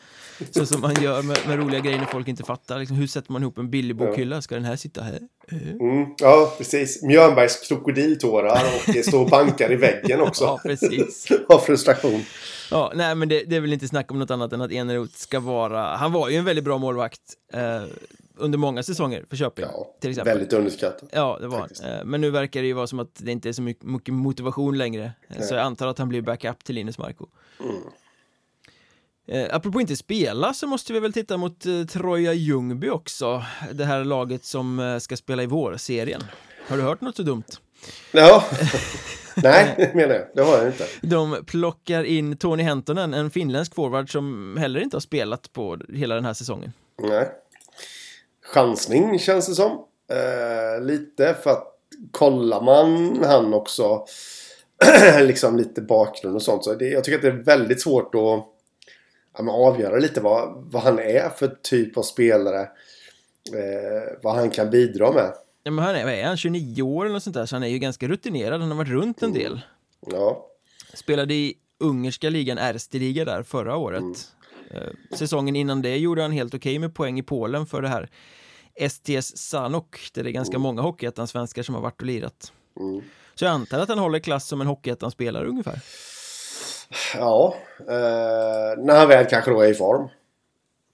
[0.51, 2.79] Så som man gör med, med roliga grejer när folk inte fattar.
[2.79, 4.43] Liksom, hur sätter man ihop en billig bokhylla?
[4.43, 5.21] Ska den här sitta här?
[5.53, 5.71] Eh.
[5.71, 7.03] Mm, ja, precis.
[7.03, 10.45] Mjörnbergs krokodiltårar och står och bankar i väggen också.
[10.47, 11.29] Ja, precis.
[11.49, 12.25] Av frustration.
[12.71, 15.15] Ja, nej, men det, det är väl inte snack om något annat än att Eneroth
[15.15, 15.97] ska vara...
[15.97, 17.21] Han var ju en väldigt bra målvakt
[17.53, 17.83] eh,
[18.37, 20.35] under många säsonger för Köping, Ja, till exempel.
[20.39, 21.09] väldigt underskattat.
[21.13, 21.85] Ja, det var faktiskt.
[21.85, 24.79] Eh, Men nu verkar det ju vara som att det inte är så mycket, motivation
[24.79, 25.13] längre.
[25.29, 27.27] Eh, Så jag antar att han blir backup till Linus Marko.
[29.29, 33.43] Eh, apropå inte spela så måste vi väl titta mot eh, Troja Ljungby också.
[33.73, 36.25] Det här laget som eh, ska spela i vårserien.
[36.69, 37.45] Har du hört något så dumt?
[38.13, 38.45] Ja.
[39.43, 40.25] Nej, menar jag.
[40.35, 40.87] Det har jag inte.
[41.03, 46.15] De plockar in Tony Hentonen, en finländsk forward som heller inte har spelat på hela
[46.15, 46.73] den här säsongen.
[47.03, 47.29] Nej.
[48.47, 49.85] Chansning känns det som.
[50.11, 51.73] Eh, lite för att
[52.11, 54.05] kollar man han också
[55.21, 58.45] liksom lite bakgrund och sånt så det, jag tycker att det är väldigt svårt att
[59.39, 62.69] ja, avgöra lite vad, vad han är för typ av spelare.
[63.53, 65.33] Eh, vad han kan bidra med.
[65.63, 67.69] Ja, men han är, är han, 29 år eller något sånt där, så han är
[67.69, 69.61] ju ganska rutinerad, han har varit runt en del.
[70.07, 70.47] Ja.
[70.95, 74.03] Spelade i ungerska ligan, Erste-liga där förra året.
[74.71, 78.11] Eh, Säsongen innan det gjorde han helt okej med poäng i Polen för det här
[78.89, 82.53] STS Sanok, där det är ganska många Hockeyettan-svenskar som har varit och lirat.
[82.81, 83.03] Mm.
[83.35, 85.81] Så jag antar att han håller klass som en Hockeyettan-spelare ungefär.
[87.15, 87.57] Ja.
[87.81, 90.09] Eh, när han väl kanske då är i form.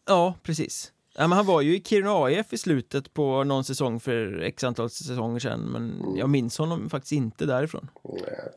[0.06, 0.92] Ja, precis.
[1.16, 4.64] Ja, men han var ju i Kiruna AIF i slutet på någon säsong för x
[4.64, 7.90] antal säsonger sedan, men jag minns honom faktiskt inte därifrån.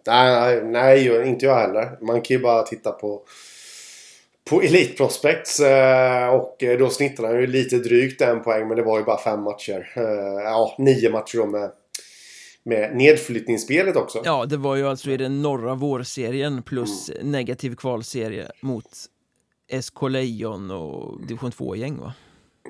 [0.08, 1.98] Nej, nej, inte jag heller.
[2.02, 3.22] Man kan ju bara titta på
[4.50, 8.84] på Elite Prospects eh, och då snittar han ju lite drygt en poäng men det
[8.84, 9.94] var ju bara fem matcher.
[9.96, 11.72] Eh, ja, nio matcher då med,
[12.64, 14.22] med nedflyttningsspelet också.
[14.26, 18.90] Ja, det var ju alltså i den norra vårserien plus negativ kvalserie mot
[19.82, 22.14] SK Lejon och division 2-gäng va?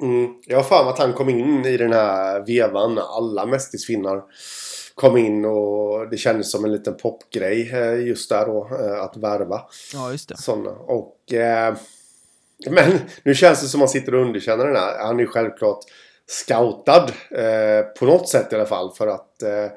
[0.02, 4.24] Mm, jag har för mig att han kom in i den här vevan alla mästisfinnar
[4.96, 9.18] kom in och det kändes som en liten popgrej eh, just där då eh, att
[9.18, 9.62] värva.
[9.94, 10.38] Ja, just det.
[10.38, 10.72] Sådana.
[10.72, 11.34] Och...
[11.34, 11.76] Eh,
[12.70, 15.06] men nu känns det som att man sitter och underkänner den här.
[15.06, 15.80] Han är ju självklart
[16.28, 17.12] scoutad.
[17.32, 18.92] Eh, på något sätt i alla fall.
[18.96, 19.68] För att eh,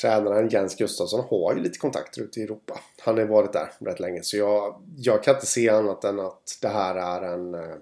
[0.00, 2.80] tränaren Jens Gustafsson har ju lite kontakter ute i Europa.
[3.00, 4.22] Han har ju varit där rätt länge.
[4.22, 7.76] Så jag, jag kan inte se annat än att det här är en eh,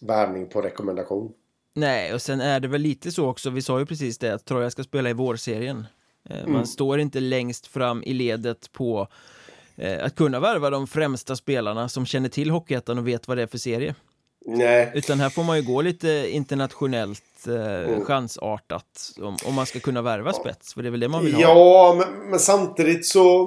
[0.00, 1.32] värvning på rekommendation.
[1.74, 4.44] Nej, och sen är det väl lite så också, vi sa ju precis det, att
[4.44, 5.86] Troja ska spela i vårserien.
[6.30, 6.66] Eh, Man Mm.
[6.66, 9.08] står inte längst fram i ledet på
[9.76, 13.42] eh, att kunna värva de främsta spelarna som känner till Hockeyettan och vet vad det
[13.42, 13.94] är för serie.
[14.46, 17.54] Nej, Utan här får man ju gå lite internationellt eh,
[17.90, 18.04] Mm.
[18.04, 21.34] chansartat om, om man ska kunna värva spets, för det är väl det man vill
[21.34, 21.40] ha.
[21.42, 23.46] Ja, men, men samtidigt så...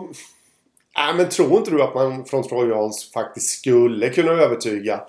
[0.98, 5.02] Nej, men tror inte du att man från Trojans faktiskt skulle kunna övertyga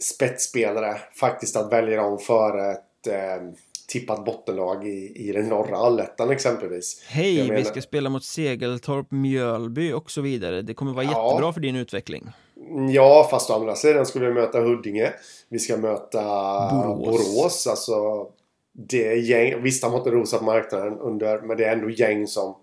[0.00, 3.48] spetsspelare faktiskt att välja dem före ett eh,
[3.88, 7.02] tippat bottenlag i, i den norra allettan exempelvis.
[7.08, 10.62] Hej, menar- vi ska spela mot Segeltorp, Mjölby och så vidare.
[10.62, 11.30] Det kommer vara Ja.
[11.30, 12.28] jättebra för din utveckling.
[12.90, 15.12] Ja, fast å andra sidan skulle vi möta Huddinge.
[15.48, 16.22] Vi ska möta
[16.72, 17.06] Borås.
[17.06, 17.66] Borås.
[17.66, 18.26] Alltså,
[18.72, 19.62] det är gäng.
[19.62, 22.56] Visst, har inte rosat marknaden under, men det är ändå gäng som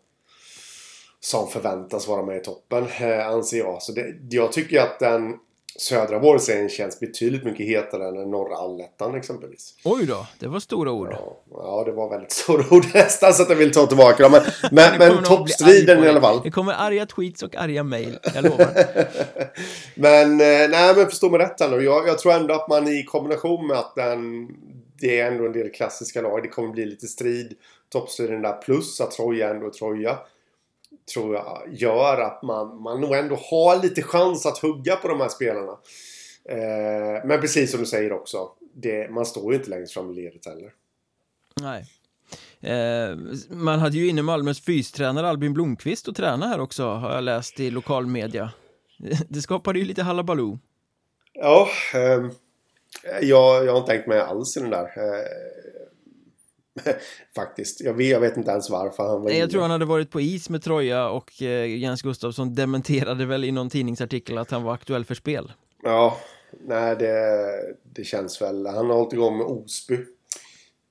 [1.19, 3.81] som förväntas vara med i toppen, eh, anser jag.
[3.81, 5.33] Så det, jag tycker att den
[5.79, 9.73] södra vårserien känns betydligt mycket hetare än den norra allettan exempelvis.
[9.83, 11.09] Oj då, det var stora ord.
[11.11, 14.31] Ja, ja, det var väldigt stora ord nästan så att jag vill ta tillbaka dem.
[14.31, 16.41] Men, men, men toppstriden i alla fall.
[16.43, 18.67] Det kommer arga tweets och arga mejl, jag lovar.
[19.95, 21.83] Men, eh, nej men förstå mig rätt här nu.
[21.83, 24.47] Jag, jag tror ändå att man i kombination med att den,
[24.99, 26.43] det är ändå en del klassiska lag.
[26.43, 27.53] Det kommer bli lite strid.
[27.89, 30.17] Toppstriden där plus att Troja ändå är Troja.
[31.13, 35.21] Tror jag gör att man, man nog ändå har lite chans att hugga på de
[35.21, 35.77] här spelarna.
[36.49, 38.49] Eh, men precis som du säger också.
[38.73, 40.71] Det, man står ju inte längst fram i ledet heller.
[41.61, 41.85] Nej.
[42.61, 43.17] Eh,
[43.49, 47.59] man hade ju inne Malmös fystränare Albin Blomqvist och träna här också, har jag läst
[47.59, 48.51] i lokalmedia.
[49.29, 50.59] Det skapade ju lite halabaloo.
[51.33, 52.31] Ja, ehm,
[53.21, 54.83] jag, jag har inte tänkt mig alls i den där.
[54.83, 55.25] Eh,
[57.35, 57.81] faktiskt.
[57.81, 60.11] Jag vet, jag vet inte ens varför han var Nej, jag tror han hade varit
[60.11, 64.63] på is med Troja och eh, Jens Gustafsson dementerade väl i någon tidningsartikel att han
[64.63, 65.51] var aktuell för spel.
[65.83, 66.17] Ja,
[66.67, 67.15] nej det,
[67.83, 68.65] det känns väl.
[68.65, 69.97] Han har hållit igång med Osby.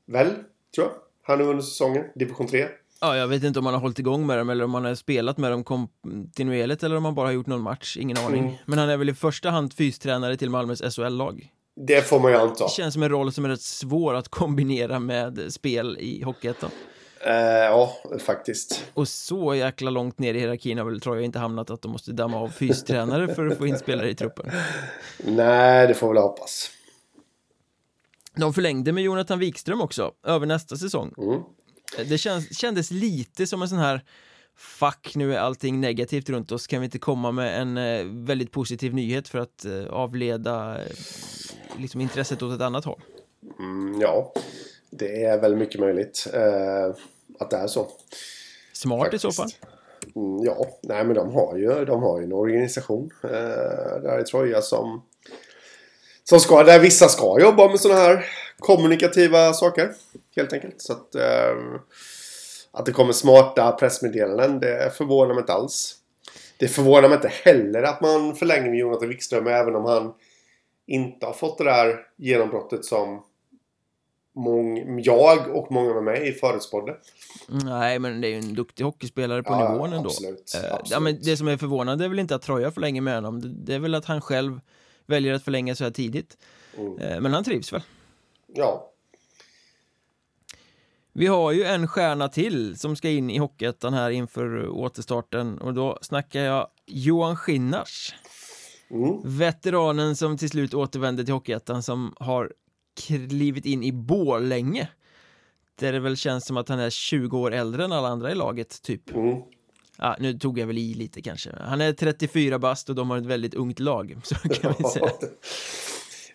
[0.07, 0.31] Väl,
[0.75, 0.91] tror jag.
[1.23, 2.05] Han har under säsongen.
[2.15, 2.69] Division 3.
[3.01, 4.95] Ja, jag vet inte om han har hållit igång med dem eller om han har
[4.95, 8.45] spelat med dem kontinuerligt eller om han bara har gjort någon match, ingen aning.
[8.45, 8.55] Mm.
[8.67, 11.51] Men han är väl i första hand fystränare till Malmös SHL-lag.
[11.77, 12.65] Det får man ju anta.
[12.65, 16.71] Det känns som en roll som är rätt svår att kombinera med spel i Hockeyettan.
[17.27, 18.85] Eh, ja, faktiskt.
[18.95, 22.13] Och så jäkla långt ner i hierarkin har väl Troja inte hamnat att de måste
[22.13, 24.51] damma av fystränare för att få in spelare i truppen.
[25.25, 26.71] Nej, det får väl hoppas.
[28.37, 31.15] De förlängde med Jonathan Wikström också, över nästa säsong.
[31.19, 31.41] Mm.
[32.09, 34.05] Det känns, kändes lite som en sån här
[34.57, 38.53] Fuck, nu är allting negativt runt oss, kan vi inte komma med en eh, väldigt
[38.53, 40.93] positiv nyhet för att eh, avleda eh,
[41.79, 43.01] liksom intresset åt ett annat håll?
[43.59, 44.33] Mm, ja,
[44.91, 46.95] det är väl mycket möjligt eh,
[47.39, 47.89] att det är så.
[48.73, 49.49] Smart i så fall.
[49.49, 50.17] Faktiskt.
[50.17, 53.31] Mm, ja, nej men de har ju, de har ju en organisation eh,
[54.03, 55.03] där i Troja som,
[56.25, 58.27] som ska, där vissa ska jobba med sådana här
[58.59, 59.93] kommunikativa saker.
[60.37, 60.81] Helt enkelt.
[60.83, 61.57] Så att, eh,
[62.73, 65.97] att det kommer smarta pressmeddelanden, det förvånar mig inte alls.
[66.57, 70.15] Det förvånar mig inte heller att man förlänger med Jonathan Wikström även om han
[70.87, 73.23] inte har fått det där genombrottet som
[74.37, 76.97] mång, jag och många med mig förutspådde.
[77.49, 80.09] Nej, men det är ju en duktig hockeyspelare på Ja, nivån ändå.
[80.09, 80.91] absolut, Eh, absolut.
[80.91, 83.41] Ja, men det som är förvånande är väl inte att Troja förlänger med honom.
[83.41, 84.61] Det- Det är väl att han själv
[85.07, 86.37] väljer att förlänga så här tidigt.
[86.79, 86.99] Mm.
[86.99, 87.83] Eh, Men han trivs väl.
[88.47, 88.91] Ja,
[91.17, 95.75] Vi har ju en stjärna till som ska in i Hockeyettan här inför återstarten och
[95.75, 98.15] då snackar jag Johan Skinnars.
[98.95, 99.21] Mm.
[99.25, 102.53] Veteranen som till slut återvände till Hockeyettan som har
[103.07, 104.89] klivit in i Borlänge.
[105.79, 108.35] Där det väl känns som att han är 20 år äldre än alla andra i
[108.35, 109.15] laget, typ.
[109.15, 109.39] Mm.
[109.99, 111.51] Ja, nu tog jag väl i lite kanske.
[111.61, 115.11] Han är 34 bast och de har ett väldigt ungt lag, så kan vi säga.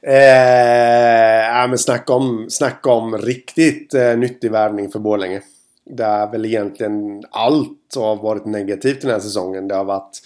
[0.01, 5.41] Eh, ja, men snacka om, snacka om riktigt eh, nyttig värvning för Borlänge.
[5.85, 9.67] Där väl egentligen allt har varit negativt den här säsongen.
[9.67, 10.21] Det har varit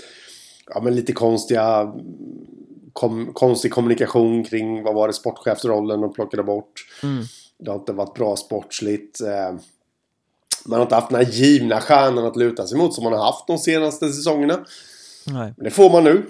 [0.68, 1.94] ja, men lite konstiga
[2.94, 6.86] kom, konstig kommunikation kring vad var det sportchefsrollen de plockade bort.
[7.04, 7.24] Mm.
[7.60, 9.22] Det har inte varit bra sportsligt.
[9.22, 9.56] Eh,
[10.66, 13.26] man har inte haft den här givna stjärnan att luta sig mot som man har
[13.26, 14.66] haft de senaste säsongerna.
[15.28, 15.54] Nej.
[15.58, 16.26] Men det får man nu.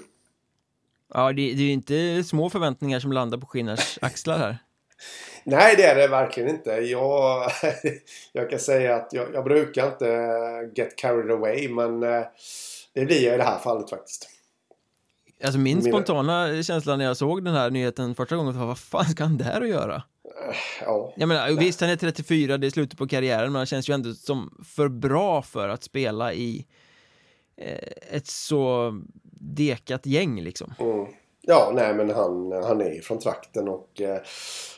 [1.13, 4.57] Ja, det, det är ju inte små förväntningar som landar på Skinnars axlar här.
[5.43, 6.71] Nej, det är det verkligen inte.
[6.71, 7.51] Jag,
[8.33, 10.05] jag kan säga att jag, jag brukar inte
[10.75, 12.23] get carried away, men eh,
[12.93, 14.29] det blir jag i det här fallet faktiskt.
[15.43, 18.79] Alltså min Mina- spontana känsla när jag såg den här nyheten första gången var vad
[18.79, 20.03] fan ska han där att göra?
[20.81, 23.89] Ja, Jag menar, visst han är 34, det är slutet på karriären, men han känns
[23.89, 26.65] ju ändå som för bra för att spela i
[27.57, 28.93] eh, ett så
[29.39, 30.73] dekat gäng liksom.
[30.79, 31.05] mm.
[31.41, 34.17] ja nej, men han, han är ju från trakten och eh,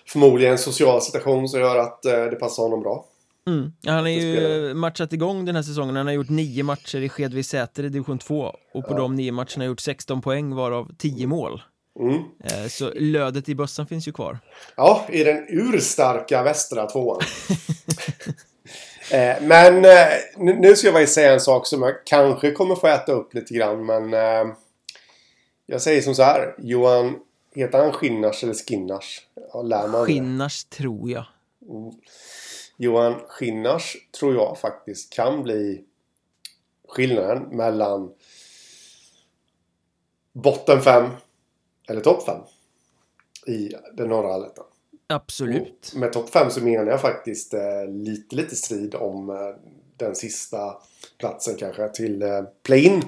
[0.06, 3.06] förmodligen en social situation som gör att eh, det passar honom bra.
[3.48, 3.72] Mm.
[3.86, 7.44] Han har ju matchat igång den här säsongen, han har gjort nio matcher i Skedvi
[7.44, 8.98] Säter i division 2 och på Ja.
[8.98, 11.62] de nio matcherna har gjort 16 poäng varav 10 mål.
[12.00, 12.16] Mm.
[12.44, 14.40] Eh, så lödet i bössan finns ju kvar.
[14.78, 17.22] Ja, i den urstarka västra tvåan.
[19.12, 22.88] eh, men eh, nu, ska jag faktiskt säga en sak som jag kanske kommer få
[22.88, 24.12] äta upp lite grann, men
[25.66, 26.56] jag säger som så här.
[26.58, 27.16] Johan,
[27.56, 29.22] heter han Skinnars eller Skinnars?
[29.54, 30.06] Ja, lär man?
[30.06, 31.26] Skinnars tror jag.
[32.78, 35.84] Johan Skinnars tror jag faktiskt kan bli
[36.88, 38.14] skillnaden mellan
[40.34, 41.10] botten 5
[41.90, 42.42] eller topp 5
[43.48, 44.66] i den norra allettan.
[45.08, 45.92] Absolut.
[45.94, 49.36] Och med topp 5 så menar jag faktiskt eh, lite, lite strid om eh,
[49.98, 50.58] den sista
[51.18, 53.04] platsen kanske till eh, play-in.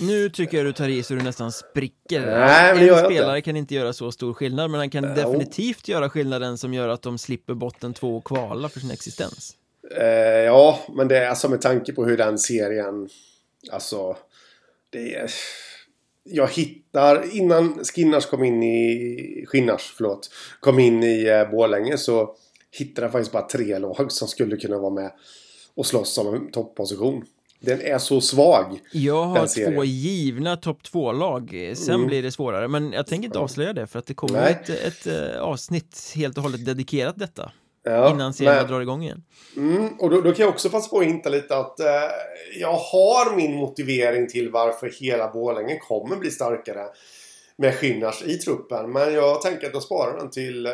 [0.00, 2.20] Nu tycker jag du tar i så du nästan spricker.
[2.26, 3.44] Nej, men en gör jag spelare inte.
[3.44, 6.88] kan inte göra så stor skillnad, men han kan Ja, definitivt göra skillnaden som gör
[6.88, 9.56] att de slipper botten två och kvala för sin existens.
[9.96, 10.06] Eh,
[10.44, 13.08] ja, men det är alltså med tanke på hur den serien...
[13.70, 14.16] Alltså...
[14.90, 15.30] Det är...
[16.24, 17.36] Jag hittar...
[17.36, 19.44] Innan Skinnars kom in i...
[19.48, 20.30] Skinnars, förlåt.
[20.60, 22.34] Kom in i eh, Borlänge så
[22.70, 25.12] hittade jag faktiskt bara tre lag som skulle kunna vara med
[25.76, 27.24] och slåss om en topposition.
[27.60, 28.78] Den är så svag.
[28.92, 32.06] Jag har två givna topp två-lag, sen Mm.
[32.06, 32.68] blir det svårare.
[32.68, 34.52] Men jag tänker inte avslöja det för att det kommer Nej.
[34.62, 37.52] ett, ett eh, avsnitt helt och hållet dedikerat detta
[37.84, 39.22] Ja, innan serien men- drar igång igen.
[39.56, 41.86] Mm, och då, då kan jag också passa på att hinta lite att eh,
[42.60, 46.84] jag har min motivering till varför hela Borlänge kommer bli starkare
[47.58, 48.92] med Skinnars i truppen.
[48.92, 50.72] Men jag tänker att jag sparar den till eh,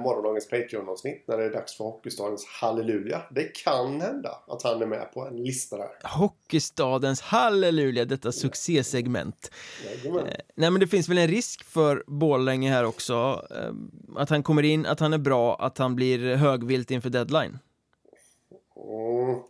[0.00, 3.22] morgondagens Patreon-avsnitt när det är dags för Hockeystadens halleluja.
[3.30, 5.88] Det kan hända att han är med på en lista där.
[6.02, 9.50] Hockeystadens halleluja, detta succésegment.
[9.84, 10.26] Jajamän.
[10.26, 13.72] Eh, Nej men det finns väl en risk för Borlänge här också eh,
[14.16, 17.58] Att han kommer in, att han är bra, att han blir högvilt inför deadline
[18.78, 19.40] Mm.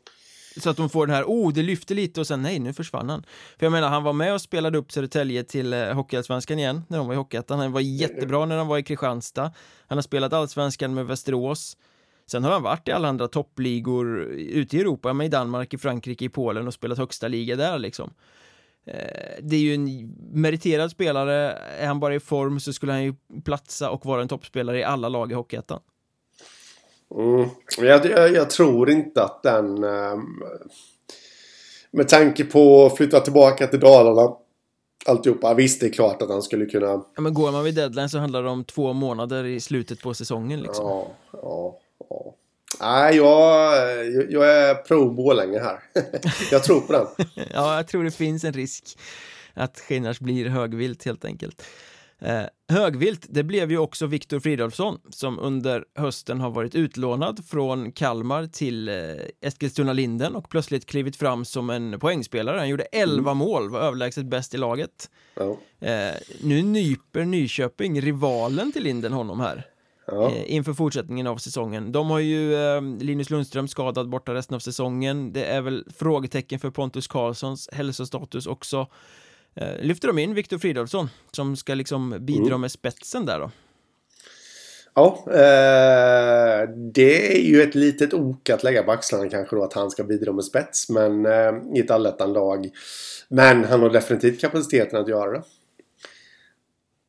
[0.58, 3.08] Så att de får den här, oh det lyfte lite och sen nej nu försvann
[3.08, 3.24] han.
[3.58, 6.98] För jag menar han var med och spelade upp Södertälje till eh, Hockeyallsvenskan igen när
[6.98, 7.58] de var i Hockeyettan.
[7.58, 9.52] Han var jättebra när han var i Kristianstad.
[9.86, 11.76] Han har spelat Allsvenskan med Västerås.
[12.26, 15.78] Sen har han varit i alla andra toppligor ute i Europa, med i Danmark, i
[15.78, 18.10] Frankrike, i Polen och spelat högsta liga där liksom.
[18.86, 18.94] Eh,
[19.42, 23.14] Det är ju en meriterad spelare, är han bara i form så skulle han ju
[23.44, 25.80] platsa och vara en toppspelare i alla lag i Hockeyettan
[27.14, 27.48] Mm.
[27.78, 29.84] Jag, jag, jag tror inte att den...
[29.84, 30.42] ehm,
[31.90, 34.36] med tanke på att flytta tillbaka till Dalarna.
[35.06, 35.54] Alltihopa.
[35.54, 36.86] Visst, det är klart att han skulle kunna...
[36.86, 40.14] Ja, men går man vid deadline så handlar det om två månader i slutet på
[40.14, 40.86] säsongen liksom.
[40.86, 41.78] Ja, ja,
[42.10, 42.34] ja.
[42.80, 43.72] Nej, jag,
[44.30, 45.78] jag är pro Borlänge här.
[46.50, 47.06] jag tror på den.
[47.54, 48.98] Ja, jag tror det finns en risk
[49.54, 51.62] att Skinnars blir högvilt helt enkelt.
[52.20, 57.92] Eh, högvilt, det blev ju också Viktor Fridolfsson som under hösten har varit utlånad från
[57.92, 58.94] Kalmar till eh,
[59.40, 62.58] Eskilstuna-Linden och plötsligt klivit fram som en poängspelare.
[62.58, 65.10] Han gjorde 11 mål, var överlägset bäst i laget.
[65.34, 65.56] Ja.
[65.88, 69.66] Eh, nu nyper Nyköping, rivalen till Linden, honom här.
[70.06, 70.30] Ja.
[70.30, 71.92] eh, inför fortsättningen av säsongen.
[71.92, 75.32] De har ju eh, Linus Lundström skadad borta resten av säsongen.
[75.32, 78.86] Det är väl frågetecken för Pontus Karlssons hälsostatus också.
[79.60, 82.60] Eh, lyfter de in Viktor Fridolfsson som ska liksom bidra Mm.
[82.60, 83.50] med spetsen där då.
[84.94, 89.72] Ja, eh, det är ju ett litet ok att lägga på axlarna kanske då att
[89.72, 90.88] han ska bidra med spets.
[90.90, 92.68] Men eh, i ett allettan-lag.
[93.28, 95.42] Men han har definitivt kapaciteten att göra det.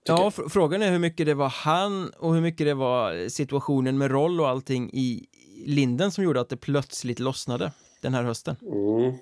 [0.04, 3.98] Ja, fr- frågan är hur mycket det var han och hur mycket det var situationen
[3.98, 5.26] med roll och allting i
[5.66, 8.56] Linden som gjorde att det plötsligt lossnade den här hösten.
[8.62, 9.14] Mm.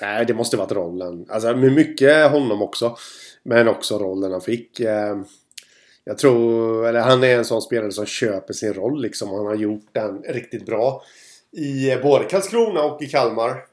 [0.00, 1.26] Nej, det måste varit rollen.
[1.28, 2.96] Alltså med mycket honom också.
[3.42, 4.80] Men också rollen han fick.
[4.80, 5.16] Eh,
[6.04, 9.28] jag tror, eller han är en sån spelare som köper sin roll liksom.
[9.28, 11.02] Han har gjort den riktigt bra.
[11.52, 13.64] I eh, både Karlskrona och i Kalmar.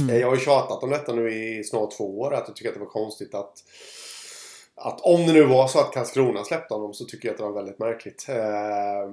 [0.00, 0.10] Mm.
[0.10, 2.34] Eh, Jag har ju tjatat om detta nu i snart två år.
[2.34, 3.54] Att jag tycker att det var konstigt att
[4.80, 7.44] att om det nu var så att Karlskrona släppte honom så tycker jag att det
[7.44, 8.26] var väldigt märkligt.
[8.28, 9.12] Eh,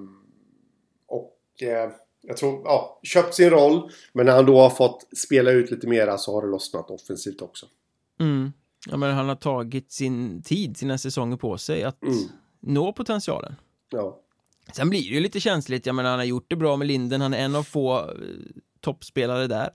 [1.07, 1.63] och
[2.27, 3.91] jag tror, ja, köpt sin roll.
[4.13, 7.41] Men när han då har fått spela ut lite mera så har det lossnat offensivt
[7.41, 7.65] också.
[8.19, 8.51] Mm.
[8.87, 12.15] Ja, men han har tagit sin tid, sina säsonger på sig att Mm.
[12.59, 13.55] nå potentialen.
[13.91, 14.21] Ja.
[14.73, 17.21] Sen blir det ju lite känsligt, jag menar han har gjort det bra med Linden,
[17.21, 18.05] han är en av få eh,
[18.81, 19.69] toppspelare där.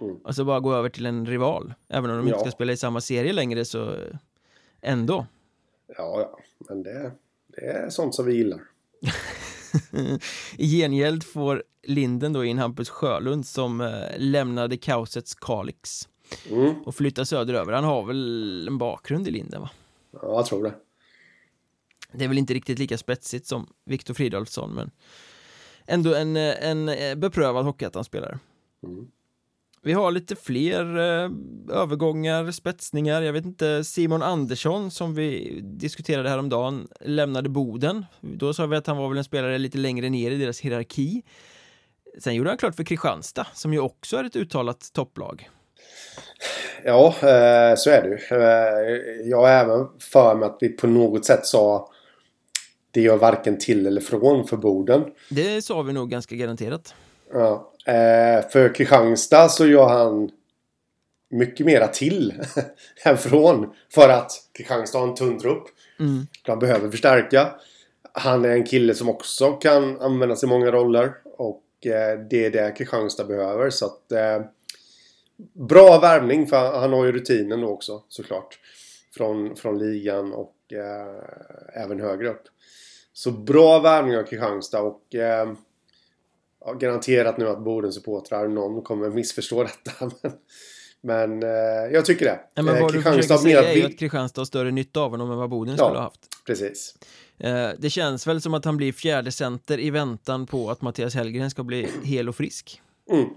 [0.00, 0.16] Mm.
[0.16, 2.40] Och så bara gå över till en rival, även om de inte Ja.
[2.40, 3.94] ska spela i samma serie längre så
[4.80, 5.26] ändå.
[5.96, 6.38] Ja, ja.
[6.68, 7.12] Men det,
[7.48, 8.60] det är sånt som vi gillar.
[10.58, 16.08] I gengäld får Linden då in Hampus Sjölund som eh, lämnade kaosets Kalix
[16.50, 16.74] Mm.
[16.82, 17.72] och flyttar söderöver.
[17.72, 19.70] Han har väl en bakgrund i Linden va?
[20.12, 20.74] Ja, jag tror det.
[22.12, 24.90] Det är väl inte riktigt lika spetsigt som Viktor Fridolfsson men
[25.86, 28.38] ändå en, eh, en eh, beprövad Hockeyettan-spelare.
[28.84, 29.06] Mm.
[29.84, 31.30] Vi har lite fler eh,
[31.76, 33.22] övergångar, spetsningar.
[33.22, 38.06] Jag vet inte, Simon Andersson som vi diskuterade häromdagen lämnade Boden.
[38.20, 41.22] Då sa vi att han var väl en spelare lite längre ner i deras hierarki.
[42.18, 45.48] Sen gjorde han klart för Kristianstad som ju också är ett uttalat topplag.
[46.84, 48.36] Ja, eh, så är det ju.
[48.38, 51.90] Eh, jag har även för mig att vi på något sätt sa
[52.90, 55.04] det gör varken till eller från för Boden.
[55.30, 56.94] Det sa vi nog ganska garanterat.
[57.32, 57.71] Ja.
[57.86, 60.30] Eh, för Kristianstad så gör han
[61.30, 62.34] mycket mera till
[63.04, 63.74] än från.
[63.94, 65.64] För att Kristianstad har en tunn trupp.
[66.00, 66.26] Mm.
[66.46, 67.52] De behöver förstärka.
[68.12, 71.12] Han är en kille som också kan användas i många roller.
[71.24, 73.70] Och eh, det är det Kristianstad behöver.
[73.70, 74.12] Så att...
[74.12, 74.42] Eh,
[75.52, 78.58] bra värvning för han har ju rutinen då också såklart.
[79.14, 82.42] Från, från ligan och eh, även högre upp.
[83.12, 85.52] Så bra värvning av Kristianstad och eh,
[86.64, 90.10] ja, garanterat nu att Bodens supportrar, någon kommer missförstå detta.
[91.04, 92.40] Men, men eh, jag tycker det.
[92.54, 95.00] Ja, men Eh, vad du Kristianstad försöker säga är ju att Kristianstad har större nytta
[95.00, 95.84] av honom än vad Boden Ja.
[95.84, 96.20] skulle ha haft.
[96.46, 96.94] Precis.
[97.38, 101.14] Eh, Det känns väl som att han blir fjärde center i väntan på att Mattias
[101.14, 102.82] Hellgren ska bli hel och frisk.
[103.10, 103.28] Mm.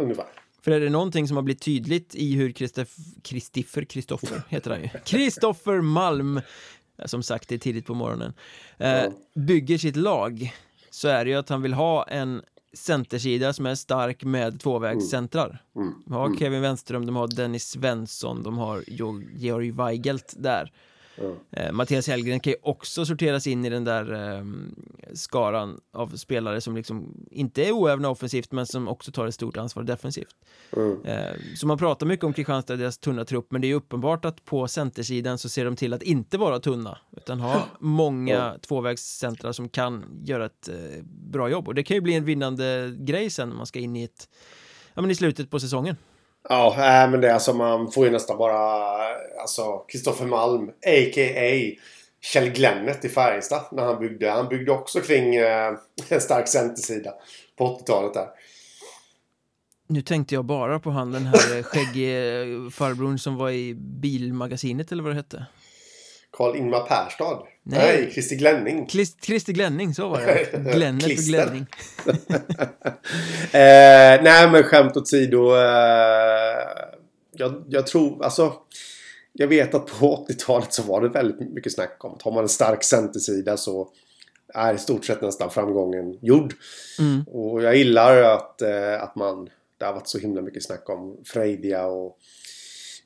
[0.00, 0.26] Ungefär.
[0.62, 4.82] För är det någonting som har blivit tydligt i hur Kristoff- Kristoffer, Kristoffer heter han
[4.82, 8.32] ju, Kristoffer Malm, eh, som sagt det är tidigt på morgonen,
[8.78, 9.02] eh,
[9.34, 10.54] bygger sitt lag
[10.96, 12.42] så är det ju att han vill ha en
[12.74, 15.62] centersida som är stark med tvåvägscentrar.
[15.76, 15.94] Mm.
[16.06, 18.84] De har Kevin Wenström, de har Dennis Svensson, de har
[19.36, 20.72] Georg Weigelt där.
[21.50, 24.44] Eh, Mattias Hellgren kan ju också sorteras in i den där eh,
[25.14, 29.56] skaran av spelare som liksom inte är oävna offensivt men som också tar ett stort
[29.56, 30.36] ansvar defensivt.
[30.76, 31.04] Mm.
[31.04, 34.44] Eh, så man pratar mycket om Kristianstad, deras tunna trupp, men det är uppenbart att
[34.44, 38.56] på centersidan så ser de till att inte vara tunna, utan ha många Ja.
[38.60, 41.68] tvåvägscentrar som kan göra ett eh, bra jobb.
[41.68, 44.28] Och det kan ju bli en vinnande grej sen när man ska in i ett,
[44.94, 45.96] ja men i slutet på säsongen.
[46.48, 48.58] Ja, äh, men det är alltså man får ju nästan bara
[49.40, 51.76] alltså Kristoffer Malm, a.k.a.
[52.20, 54.30] Kjell Glennet i Färjestad när han byggde.
[54.30, 55.74] Han byggde också kring eh,
[56.08, 57.10] en stark centersida
[57.58, 58.28] på 80-talet där.
[59.88, 63.74] Nu tänkte jag bara på han den här eh, skäggige eh, farbrorn som var i
[63.74, 65.46] Bilmagasinet eller vad det hette.
[66.36, 67.42] Karl-Ingmar Perstad.
[67.62, 67.78] Nej.
[67.78, 68.86] Nej, Christer Glenning.
[68.86, 70.72] Klist, Christer Glänning, så var det.
[70.74, 71.10] Glännet och.
[71.10, 71.66] Glänning.
[73.46, 75.54] Eh, nej, men skämt åsido.
[75.54, 76.58] Eh,
[77.32, 78.52] jag, jag tror, alltså.
[79.32, 82.42] Jag vet att på 80-talet så var det väldigt mycket snack om att har man
[82.42, 83.88] en stark centersida så
[84.54, 86.54] är i stort sett nästan framgången gjord.
[86.98, 87.24] Mm.
[87.28, 89.48] Och jag gillar att, eh, att man...
[89.78, 92.18] Det har varit så himla mycket snack om Freidia och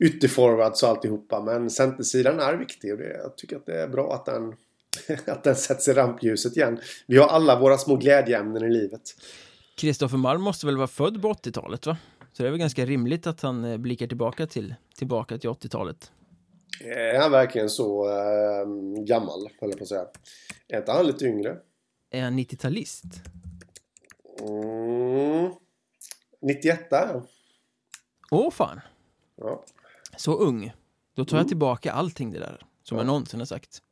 [0.04, 1.40] ytterforwards och alltihopa.
[1.40, 4.54] Men centersidan är viktig och det, jag tycker att det är bra att den,
[5.26, 6.80] att den sätts i rampljuset igen.
[7.06, 9.02] Vi har alla våra små glädjeämnen i livet.
[9.76, 11.96] Kristoffer Malm måste väl vara född på 80-talet va?
[12.32, 16.12] Så det är väl ganska rimligt att han eh, blickar tillbaka till, tillbaka till 80-talet.
[16.84, 18.66] Är han verkligen så eh,
[19.04, 20.06] gammal, höll jag på att säga.
[20.68, 21.56] Är inte han lite yngre?
[22.10, 23.04] Är han 90-talist?
[24.40, 25.52] Mm.
[26.42, 27.26] 91 är han.
[28.30, 28.80] Åh fan,
[29.36, 29.64] Ja.
[30.20, 30.72] Så ung.
[31.16, 33.82] Då tar jag tillbaka allting det där som jag någonsin har sagt.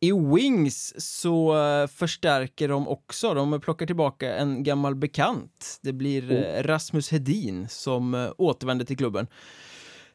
[0.00, 5.78] I Wings så eh, förstärker de också, de plockar tillbaka en gammal bekant.
[5.82, 9.26] Det blir eh, Rasmus Hedin som eh, återvänder till klubben.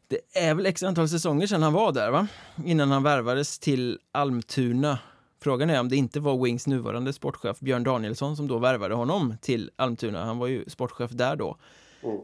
[0.08, 2.28] Det är väl x antal säsonger sedan han var där va?
[2.66, 4.99] Innan han värvades till Almtuna.
[5.41, 9.36] Frågan är om det inte var Wings nuvarande sportchef Björn Danielsson som då värvade honom
[9.41, 10.26] till Almtuna.
[10.26, 11.58] Han var ju sportchef där då.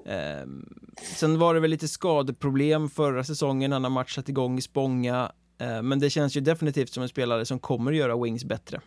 [0.05, 0.65] Ehm,
[1.17, 5.31] sen var det väl lite skadeproblem förra säsongen, han har matchat igång i Spånga.
[5.61, 8.81] Eh, men det känns ju definitivt som en spelare som kommer göra Wings bättre.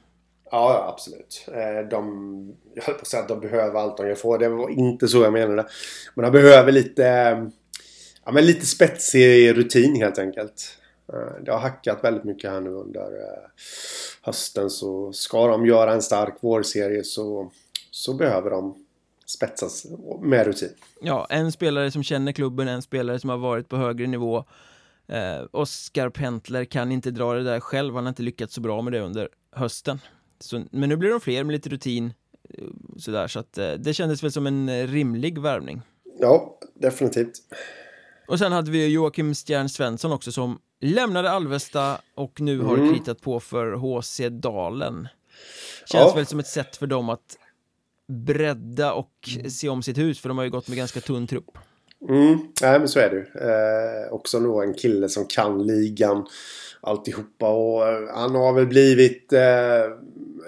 [0.50, 1.46] Ja, absolut.
[1.48, 4.36] Eh, De, jag höll på att säga att de behöver allt de kan få.
[4.36, 5.66] Det var inte så jag menade.
[6.14, 7.02] Men de behöver lite,
[8.24, 10.78] ja, men lite spetsig rutin helt enkelt.
[11.44, 13.48] Det har hackat väldigt mycket här nu under eh,
[14.22, 14.70] hösten.
[14.70, 17.50] Så ska de göra en stark vårserie så,
[17.90, 18.81] så behöver de
[19.26, 19.86] spetsas
[20.22, 20.68] med rutin.
[21.00, 24.44] Ja, en spelare som känner klubben, en spelare som har varit på högre nivå.
[25.08, 28.82] Eh, Oskar Pentler kan inte dra det där själv, han har inte lyckats så bra
[28.82, 30.00] med det under hösten.
[30.40, 32.12] Så, men nu blir de fler med lite rutin.
[32.58, 32.64] eh,
[32.98, 35.82] Sådär, så att eh, det kändes väl som en eh, rimlig värvning.
[36.20, 37.32] Ja, definitivt.
[38.28, 42.94] Och sen hade vi Joakim Stjärn Svensson också som lämnade Alvesta och nu har Mm.
[42.94, 45.08] kritat på för HC Dalen.
[45.86, 46.14] Känns Ja.
[46.14, 47.38] väl som ett sätt för dem att
[48.12, 49.10] bredda och
[49.48, 51.58] se om sitt hus för de har ju gått med ganska tunn trupp.
[52.08, 53.22] Mm, nej men så är det ju.
[53.50, 56.26] Eh, också då en kille som kan ligan
[56.80, 59.40] alltihopa och eh, han har väl blivit eh,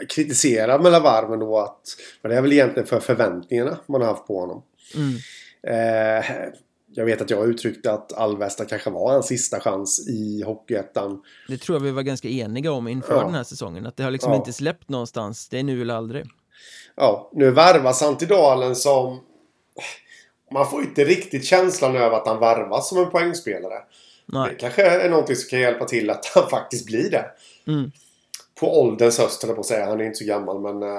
[0.08, 1.80] kritiserad mellan varven då att
[2.22, 4.62] men det är väl egentligen för förväntningarna man har haft på honom.
[4.94, 5.14] Mm.
[5.66, 6.24] Eh,
[6.96, 11.22] jag vet att jag uttryckte att Alvesta kanske var hans sista chans i Hockeyettan.
[11.48, 13.24] Det tror jag vi var ganska eniga om inför Ja.
[13.24, 14.38] den här säsongen, att det har liksom Ja.
[14.38, 16.24] inte släppt någonstans, det är nu eller aldrig.
[16.96, 19.20] Ja, nu värvas han till Dalen som...
[20.50, 23.74] Man får inte riktigt känslan över att han varvas som en poängspelare.
[24.26, 24.56] Det Nej.
[24.58, 27.24] kanske är någonting som kan hjälpa till att han faktiskt blir det.
[27.66, 27.90] Mm.
[28.60, 29.86] på ålderns höst, jag på att säga.
[29.86, 30.90] Han är inte så gammal men uh,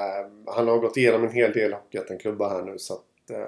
[0.56, 2.78] han har gått igenom en hel del Hockeyettan-klubbar här nu.
[2.78, 3.48] Så att, uh,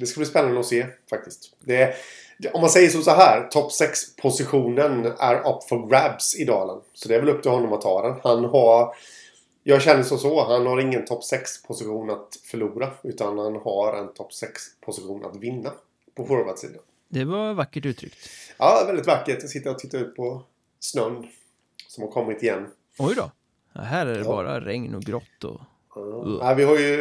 [0.00, 1.56] det ska bli spännande att se faktiskt.
[1.60, 1.94] Det,
[2.38, 3.48] det, om man säger så, så här.
[3.48, 6.80] Topp 6-positionen är up for grabs i Dalen.
[6.94, 8.20] Så det är väl upp till honom att ta den.
[8.22, 8.94] Han har...
[9.62, 10.44] Jag känner så så.
[10.44, 12.90] Han har ingen topp 6-position att förlora.
[13.02, 15.72] Utan han har en topp 6-position att vinna.
[16.14, 16.82] På forwardsidan.
[17.08, 18.28] Det var vackert uttryckt.
[18.58, 19.38] Ja, väldigt vackert.
[19.40, 20.42] Jag sitter och tittar ut på
[20.80, 21.26] snön.
[21.88, 22.66] Som har kommit igen.
[22.98, 23.30] Oj då.
[23.80, 24.24] Här är det ja.
[24.24, 25.60] bara regn och grått och...
[25.96, 26.38] Uh.
[26.40, 26.96] Ja, vi har ju...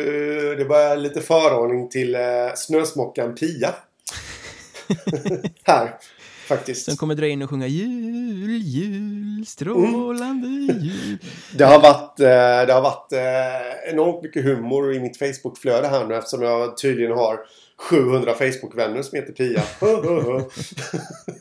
[0.55, 2.21] Det börjar lite förordning till uh,
[2.55, 3.75] snösmockan Pia.
[5.63, 5.97] här.
[6.47, 6.85] Faktiskt.
[6.85, 10.79] Som kommer dra in och sjunga jul, jul, strålande mm.
[10.79, 11.17] jul.
[11.57, 16.05] Det har varit, eh, det har varit eh, enormt mycket humor i mitt Facebook-flöde här
[16.05, 17.39] nu eftersom jag tydligen har
[17.89, 19.63] 700 Facebook-vänner som heter Pia.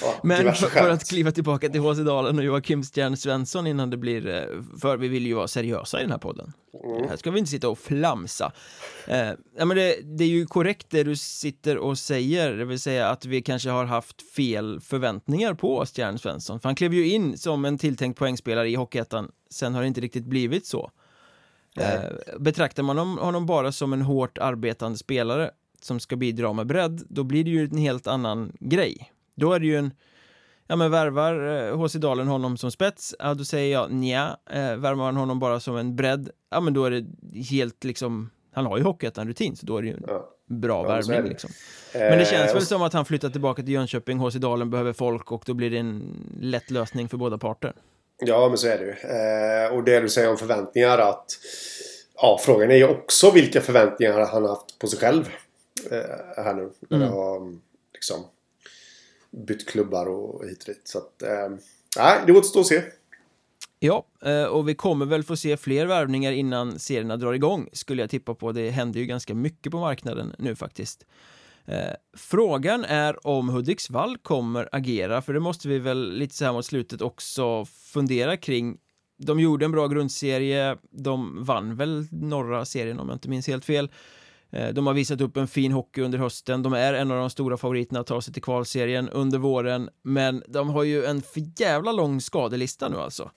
[0.00, 3.90] Ja, Men för, för, att kliva tillbaka till HC Dalen och Joakim Stjärn Svensson innan
[3.90, 6.52] det blir, eh, för vi vill ju vara seriösa i den här podden.
[6.84, 7.08] Mm.
[7.08, 8.52] Här ska vi inte sitta och flamsa.
[9.06, 12.80] Eh, ja, men det, det, är ju korrekt det du sitter och säger, det vill
[12.80, 16.60] säga att vi kanske har haft fel förväntningar på Stjärn Svensson.
[16.60, 20.00] För han klev ju in som en tilltänkt poängspelare i Hockeyettan, sen har det inte
[20.00, 20.90] riktigt blivit så.
[21.76, 25.50] Eh, betraktar man honom bara som en hårt arbetande spelare
[25.80, 29.12] som ska bidra med bredd, då blir det ju en helt annan grej.
[29.38, 29.90] Då är det ju en
[30.70, 34.56] Ja men värvar HC eh, Dalen honom som spets, ja då säger jag nja, eh,
[34.56, 37.04] värvar man honom bara som en bredd, ja men då är det
[37.40, 40.28] helt liksom, han har ju Hockeyettan-rutin så då är det ju en ja.
[40.46, 41.50] bra ja, värvning liksom.
[41.92, 44.92] Men det känns eh, väl som att han flyttar tillbaka till Jönköping, HC Dalen behöver
[44.92, 47.72] folk och då blir det en lätt lösning för båda parter.
[48.18, 48.92] Ja men så är det ju.
[48.92, 51.26] Eh, och det du säger om förväntningar att
[52.14, 55.28] Ja, frågan är ju också vilka förväntningar han har haft på sig själv
[56.36, 56.70] här nu.
[56.90, 57.02] Mm.
[57.02, 57.58] Eller
[57.94, 58.24] liksom
[59.30, 60.80] bytt klubbar och hit och dit.
[60.84, 61.48] Så att, eh,
[61.96, 62.82] nej, det återstår att se.
[63.80, 68.02] Ja, eh, och vi kommer väl få se fler värvningar innan serierna drar igång, skulle
[68.02, 68.52] jag tippa på.
[68.52, 71.06] Det händer ju ganska mycket på marknaden nu faktiskt.
[71.66, 76.52] Eh, frågan är om Hudiksvall kommer agera, för det måste vi väl lite så här
[76.52, 78.78] mot slutet också fundera kring.
[79.18, 83.64] De gjorde en bra grundserie, de vann väl norra serien om jag inte minns helt
[83.64, 83.90] fel.
[84.50, 86.62] Eh, de har visat upp en fin hockey under hösten.
[86.62, 89.88] De är en av de stora favoriterna att ta sig till kvalserien under våren.
[90.02, 93.30] Men de har ju en för jävla lång skadelista nu alltså.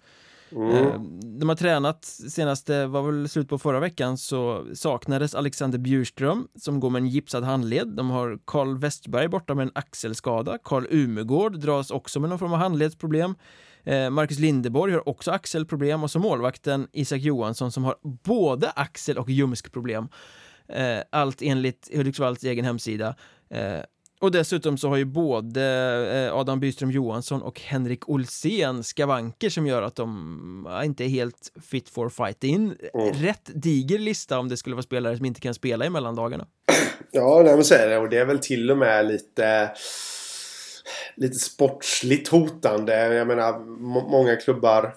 [0.56, 1.40] Mm.
[1.40, 6.80] De har tränat senaste, var väl slut på förra veckan så saknades Alexander Bjurström som
[6.80, 7.88] går med en gipsad handled.
[7.88, 10.58] De har Karl Westberg borta med en axelskada.
[10.64, 13.36] Karl Umegård dras också med någon form av handledsproblem.
[13.84, 19.18] Eh, Marcus Lindeborg har också axelproblem och så målvakten Isak Johansson som har både axel
[19.18, 20.08] och ljumskproblem.
[20.74, 23.16] Eh, allt enligt Hudiksvalls egen hemsida.
[23.50, 23.80] Eh,
[24.20, 25.64] och dessutom så har ju både
[26.14, 31.52] eh, Adam Byström Johansson och Henrik Olsén skavanker som gör att de inte är helt
[31.62, 32.38] fit for fight.
[32.40, 33.14] Det är en mm.
[33.14, 36.48] rätt diger lista om det skulle vara spelare som inte kan spela i mellandagarna.
[37.14, 37.98] Ja, nej, men så är det.
[37.98, 39.72] Och det är väl till och med lite
[41.16, 43.14] lite sportsligt hotande.
[43.14, 43.60] Jag menar,
[44.10, 44.96] många klubbar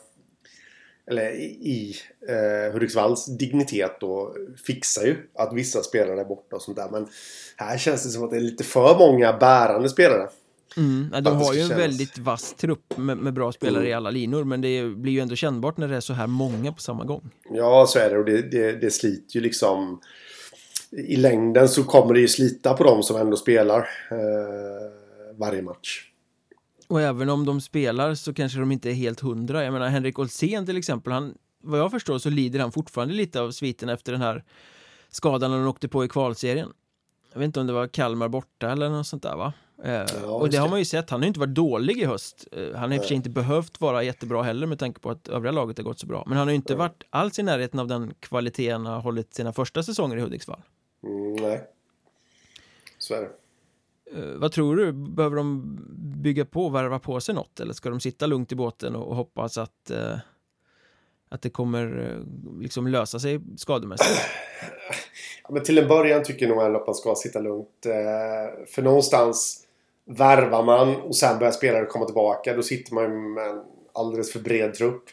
[1.11, 1.97] eller i
[2.29, 4.35] eh, Hudiksvalls dignitet då
[4.67, 6.89] fixar ju att vissa spelare är borta och sånt där.
[6.91, 7.09] Men
[7.57, 10.29] här känns det som att det är lite för många bärande spelare.
[10.77, 11.83] Mm, de har ju en kännas.
[11.83, 13.91] väldigt vass trupp med, med bra spelare mm.
[13.91, 16.73] i alla linor men det blir ju ändå kännbart när det är så här många
[16.73, 17.31] på samma gång.
[17.51, 20.01] Ja, så är det och det, det, det sliter ju liksom
[20.91, 23.79] i längden så kommer det ju slita på dem som ändå spelar
[24.11, 26.11] eh, varje match.
[26.89, 29.65] Och även om de spelar så kanske de inte är helt hundra.
[29.65, 33.41] Jag menar Henrik Olsén till exempel, han, vad jag förstår så lider han fortfarande lite
[33.41, 34.45] av sviten efter den här
[35.11, 36.73] skadan han åkte på i kvalserien.
[37.33, 39.53] Jag vet inte om det var Kalmar borta eller något sånt där va?
[39.85, 42.05] Eh, ja, och det har man ju sett, han har ju inte varit dålig i
[42.05, 42.49] höst.
[42.53, 45.11] Eh, han har i och för sig inte behövt vara jättebra heller med tanke på
[45.11, 46.25] att övriga laget har gått så bra.
[46.27, 49.35] Men han har ju inte varit alls i närheten av den kvaliteten han har hållit
[49.35, 50.63] sina första säsonger i Hudiksvall.
[51.03, 51.65] Mm, nej,
[52.99, 53.31] så är det.
[54.15, 54.93] Eh, vad tror du?
[54.93, 55.79] Behöver de
[56.23, 57.61] bygga på, och värva på sig något?
[57.61, 60.19] Eller ska de sitta lugnt i båten och, hoppas att, eh,
[61.29, 64.21] att det kommer eh, liksom lösa sig skademässigt?
[65.47, 67.87] Ja, men till en början tycker jag nog att man ska sitta lugnt.
[68.67, 69.67] för någonstans
[70.05, 72.57] värvar man och sen börjar spelare komma tillbaka.
[72.57, 73.61] Då sitter man med en
[73.93, 75.05] alldeles för bred trupp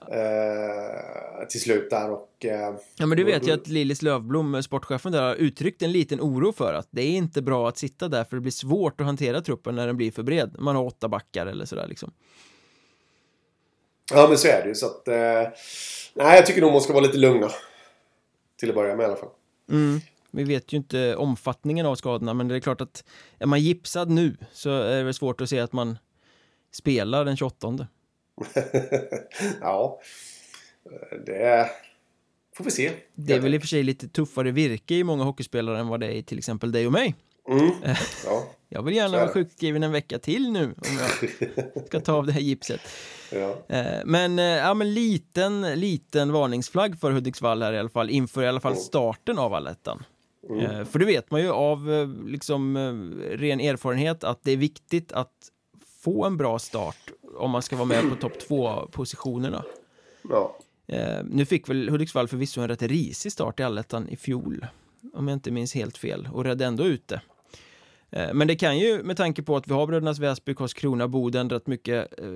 [0.00, 2.44] eh, till slut där och...
[2.44, 6.20] Eh, ja men du vet ju att Lillis Lövblom, sportchefen där, har uttryckt en liten
[6.20, 9.06] oro för att det är inte bra att sitta där för det blir svårt att
[9.06, 10.56] hantera truppen när den blir för bred.
[10.58, 12.12] Man har åtta backar eller sådär liksom.
[14.12, 15.08] Ja men så är det ju så att...
[15.08, 15.14] Eh,
[16.14, 17.48] nej jag tycker nog man ska vara lite lugna.
[18.58, 19.28] Till att börja med i alla fall.
[19.70, 20.00] Mm.
[20.30, 23.04] Vi vet ju inte omfattningen av skadorna men det är klart att
[23.38, 25.98] är man gipsad nu så är det svårt att se att man
[26.72, 27.86] spelar den 28
[29.60, 30.00] ja,
[31.26, 31.70] det
[32.56, 32.92] får vi se.
[33.14, 36.00] Det är väl i och för sig lite tuffare virke i många hockeyspelare än vad
[36.00, 37.14] det är i till exempel dig och mig.
[37.48, 37.70] Mm.
[38.24, 38.44] Ja.
[38.68, 42.32] Jag vill gärna vara sjukskriven en vecka till nu om jag ska ta av det
[42.32, 42.80] här gipset.
[43.32, 43.58] Ja.
[43.68, 48.42] Eh, men, eh, ja, men liten, liten varningsflagg för Hudiksvall här i alla fall inför
[48.42, 50.04] i alla fall starten av allettan.
[50.50, 50.86] Mm.
[50.86, 51.88] För det vet man ju av
[52.26, 52.76] liksom
[53.30, 55.32] ren erfarenhet att det är viktigt att
[56.06, 59.64] få en bra start om man ska vara med på topp två positionerna.
[60.30, 60.58] Ja.
[61.24, 64.66] Nu fick väl Hudiksvall förvisso en rätt risig start i allettan i fjol
[65.12, 67.20] om jag inte minns helt fel och redde ändå ut det.
[68.10, 71.50] Eh, men det kan ju med tanke på att vi har Brödernas Väsby, Karlskrona, Boden,
[71.50, 72.34] rätt mycket eh,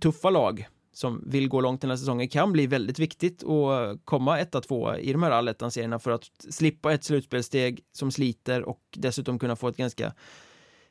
[0.00, 4.38] tuffa lag som vill gå långt den här säsongen kan bli väldigt viktigt att komma
[4.38, 9.38] etta, tvåa i de här allettan-serierna för att slippa ett slutspelsteg som sliter och dessutom
[9.38, 10.12] kunna få ett ganska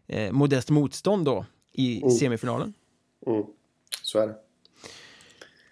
[0.08, 2.12] eh, modest motstånd då i mm.
[2.12, 2.74] semifinalen.
[3.28, 3.44] Mm.
[4.04, 4.36] Så är det.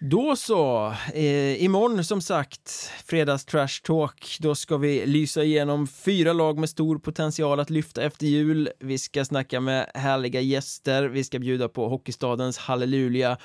[0.04, 6.32] Då så, eh, imorgon som sagt, fredags trash talk, då ska vi lysa igenom fyra
[6.32, 8.68] lag med stor potential att lyfta efter jul.
[8.78, 13.38] Vi ska snacka med härliga gäster, vi ska bjuda på Hockeystadens halleluja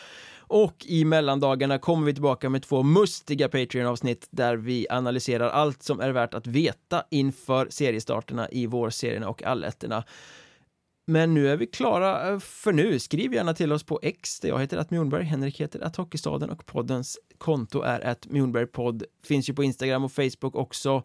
[0.49, 5.99] och i mellandagarna kommer vi tillbaka med två mustiga Patreon-avsnitt där vi analyserar allt som
[5.99, 10.03] är värt att veta inför seriestarterna i vårserierna och allettorna.
[11.09, 12.99] Men nu är vi klara eh, för nu.
[12.99, 16.49] Skriv gärna till oss på X där jag heter att Mjornberg, Henrik heter att Hockeystaden
[16.49, 19.03] och poddens konto är att Mjornbergpodd.
[19.25, 21.03] Finns ju på Instagram och Facebook också.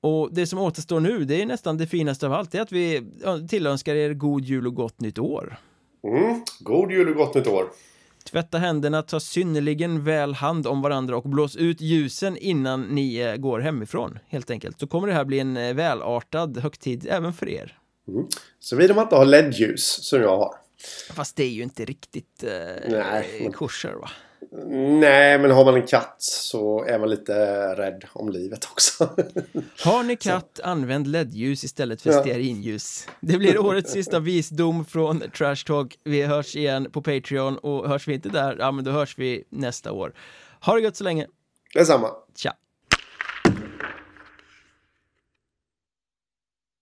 [0.00, 2.72] Och det som återstår nu, det är nästan det finaste av allt, det är att
[2.72, 3.02] vi
[3.48, 5.56] tillönskar er god jul och gott nytt år.
[6.04, 7.64] Mm, god jul och gott nytt år.
[8.30, 13.36] Tvätta händerna, ta synnerligen väl hand om varandra och blås ut ljusen innan ni eh,
[13.36, 14.80] går hemifrån, helt enkelt.
[14.80, 17.78] Så kommer det här bli en eh, välartad högtid även för er.
[18.08, 18.28] Mm.
[18.60, 20.54] Såvida man inte har LED-ljus som jag har.
[21.10, 24.10] Fast det är ju inte riktigt eh, Nej, kurser va?
[25.00, 27.34] Nej, men har man en katt så är man lite
[27.76, 29.04] rädd om livet också.
[29.84, 30.62] Har ni katt, så.
[30.62, 32.20] använd LED-ljus istället för ja.
[32.20, 33.06] stearinljus.
[33.20, 35.98] Det blir årets sista visdom från Trash Talk.
[36.04, 39.44] Vi hörs igen på Patreon och hörs vi inte där, ja men då hörs vi
[39.48, 40.14] nästa år.
[40.60, 41.26] Ha det gott så länge.
[41.74, 42.08] Detsamma.
[42.36, 42.52] Tja.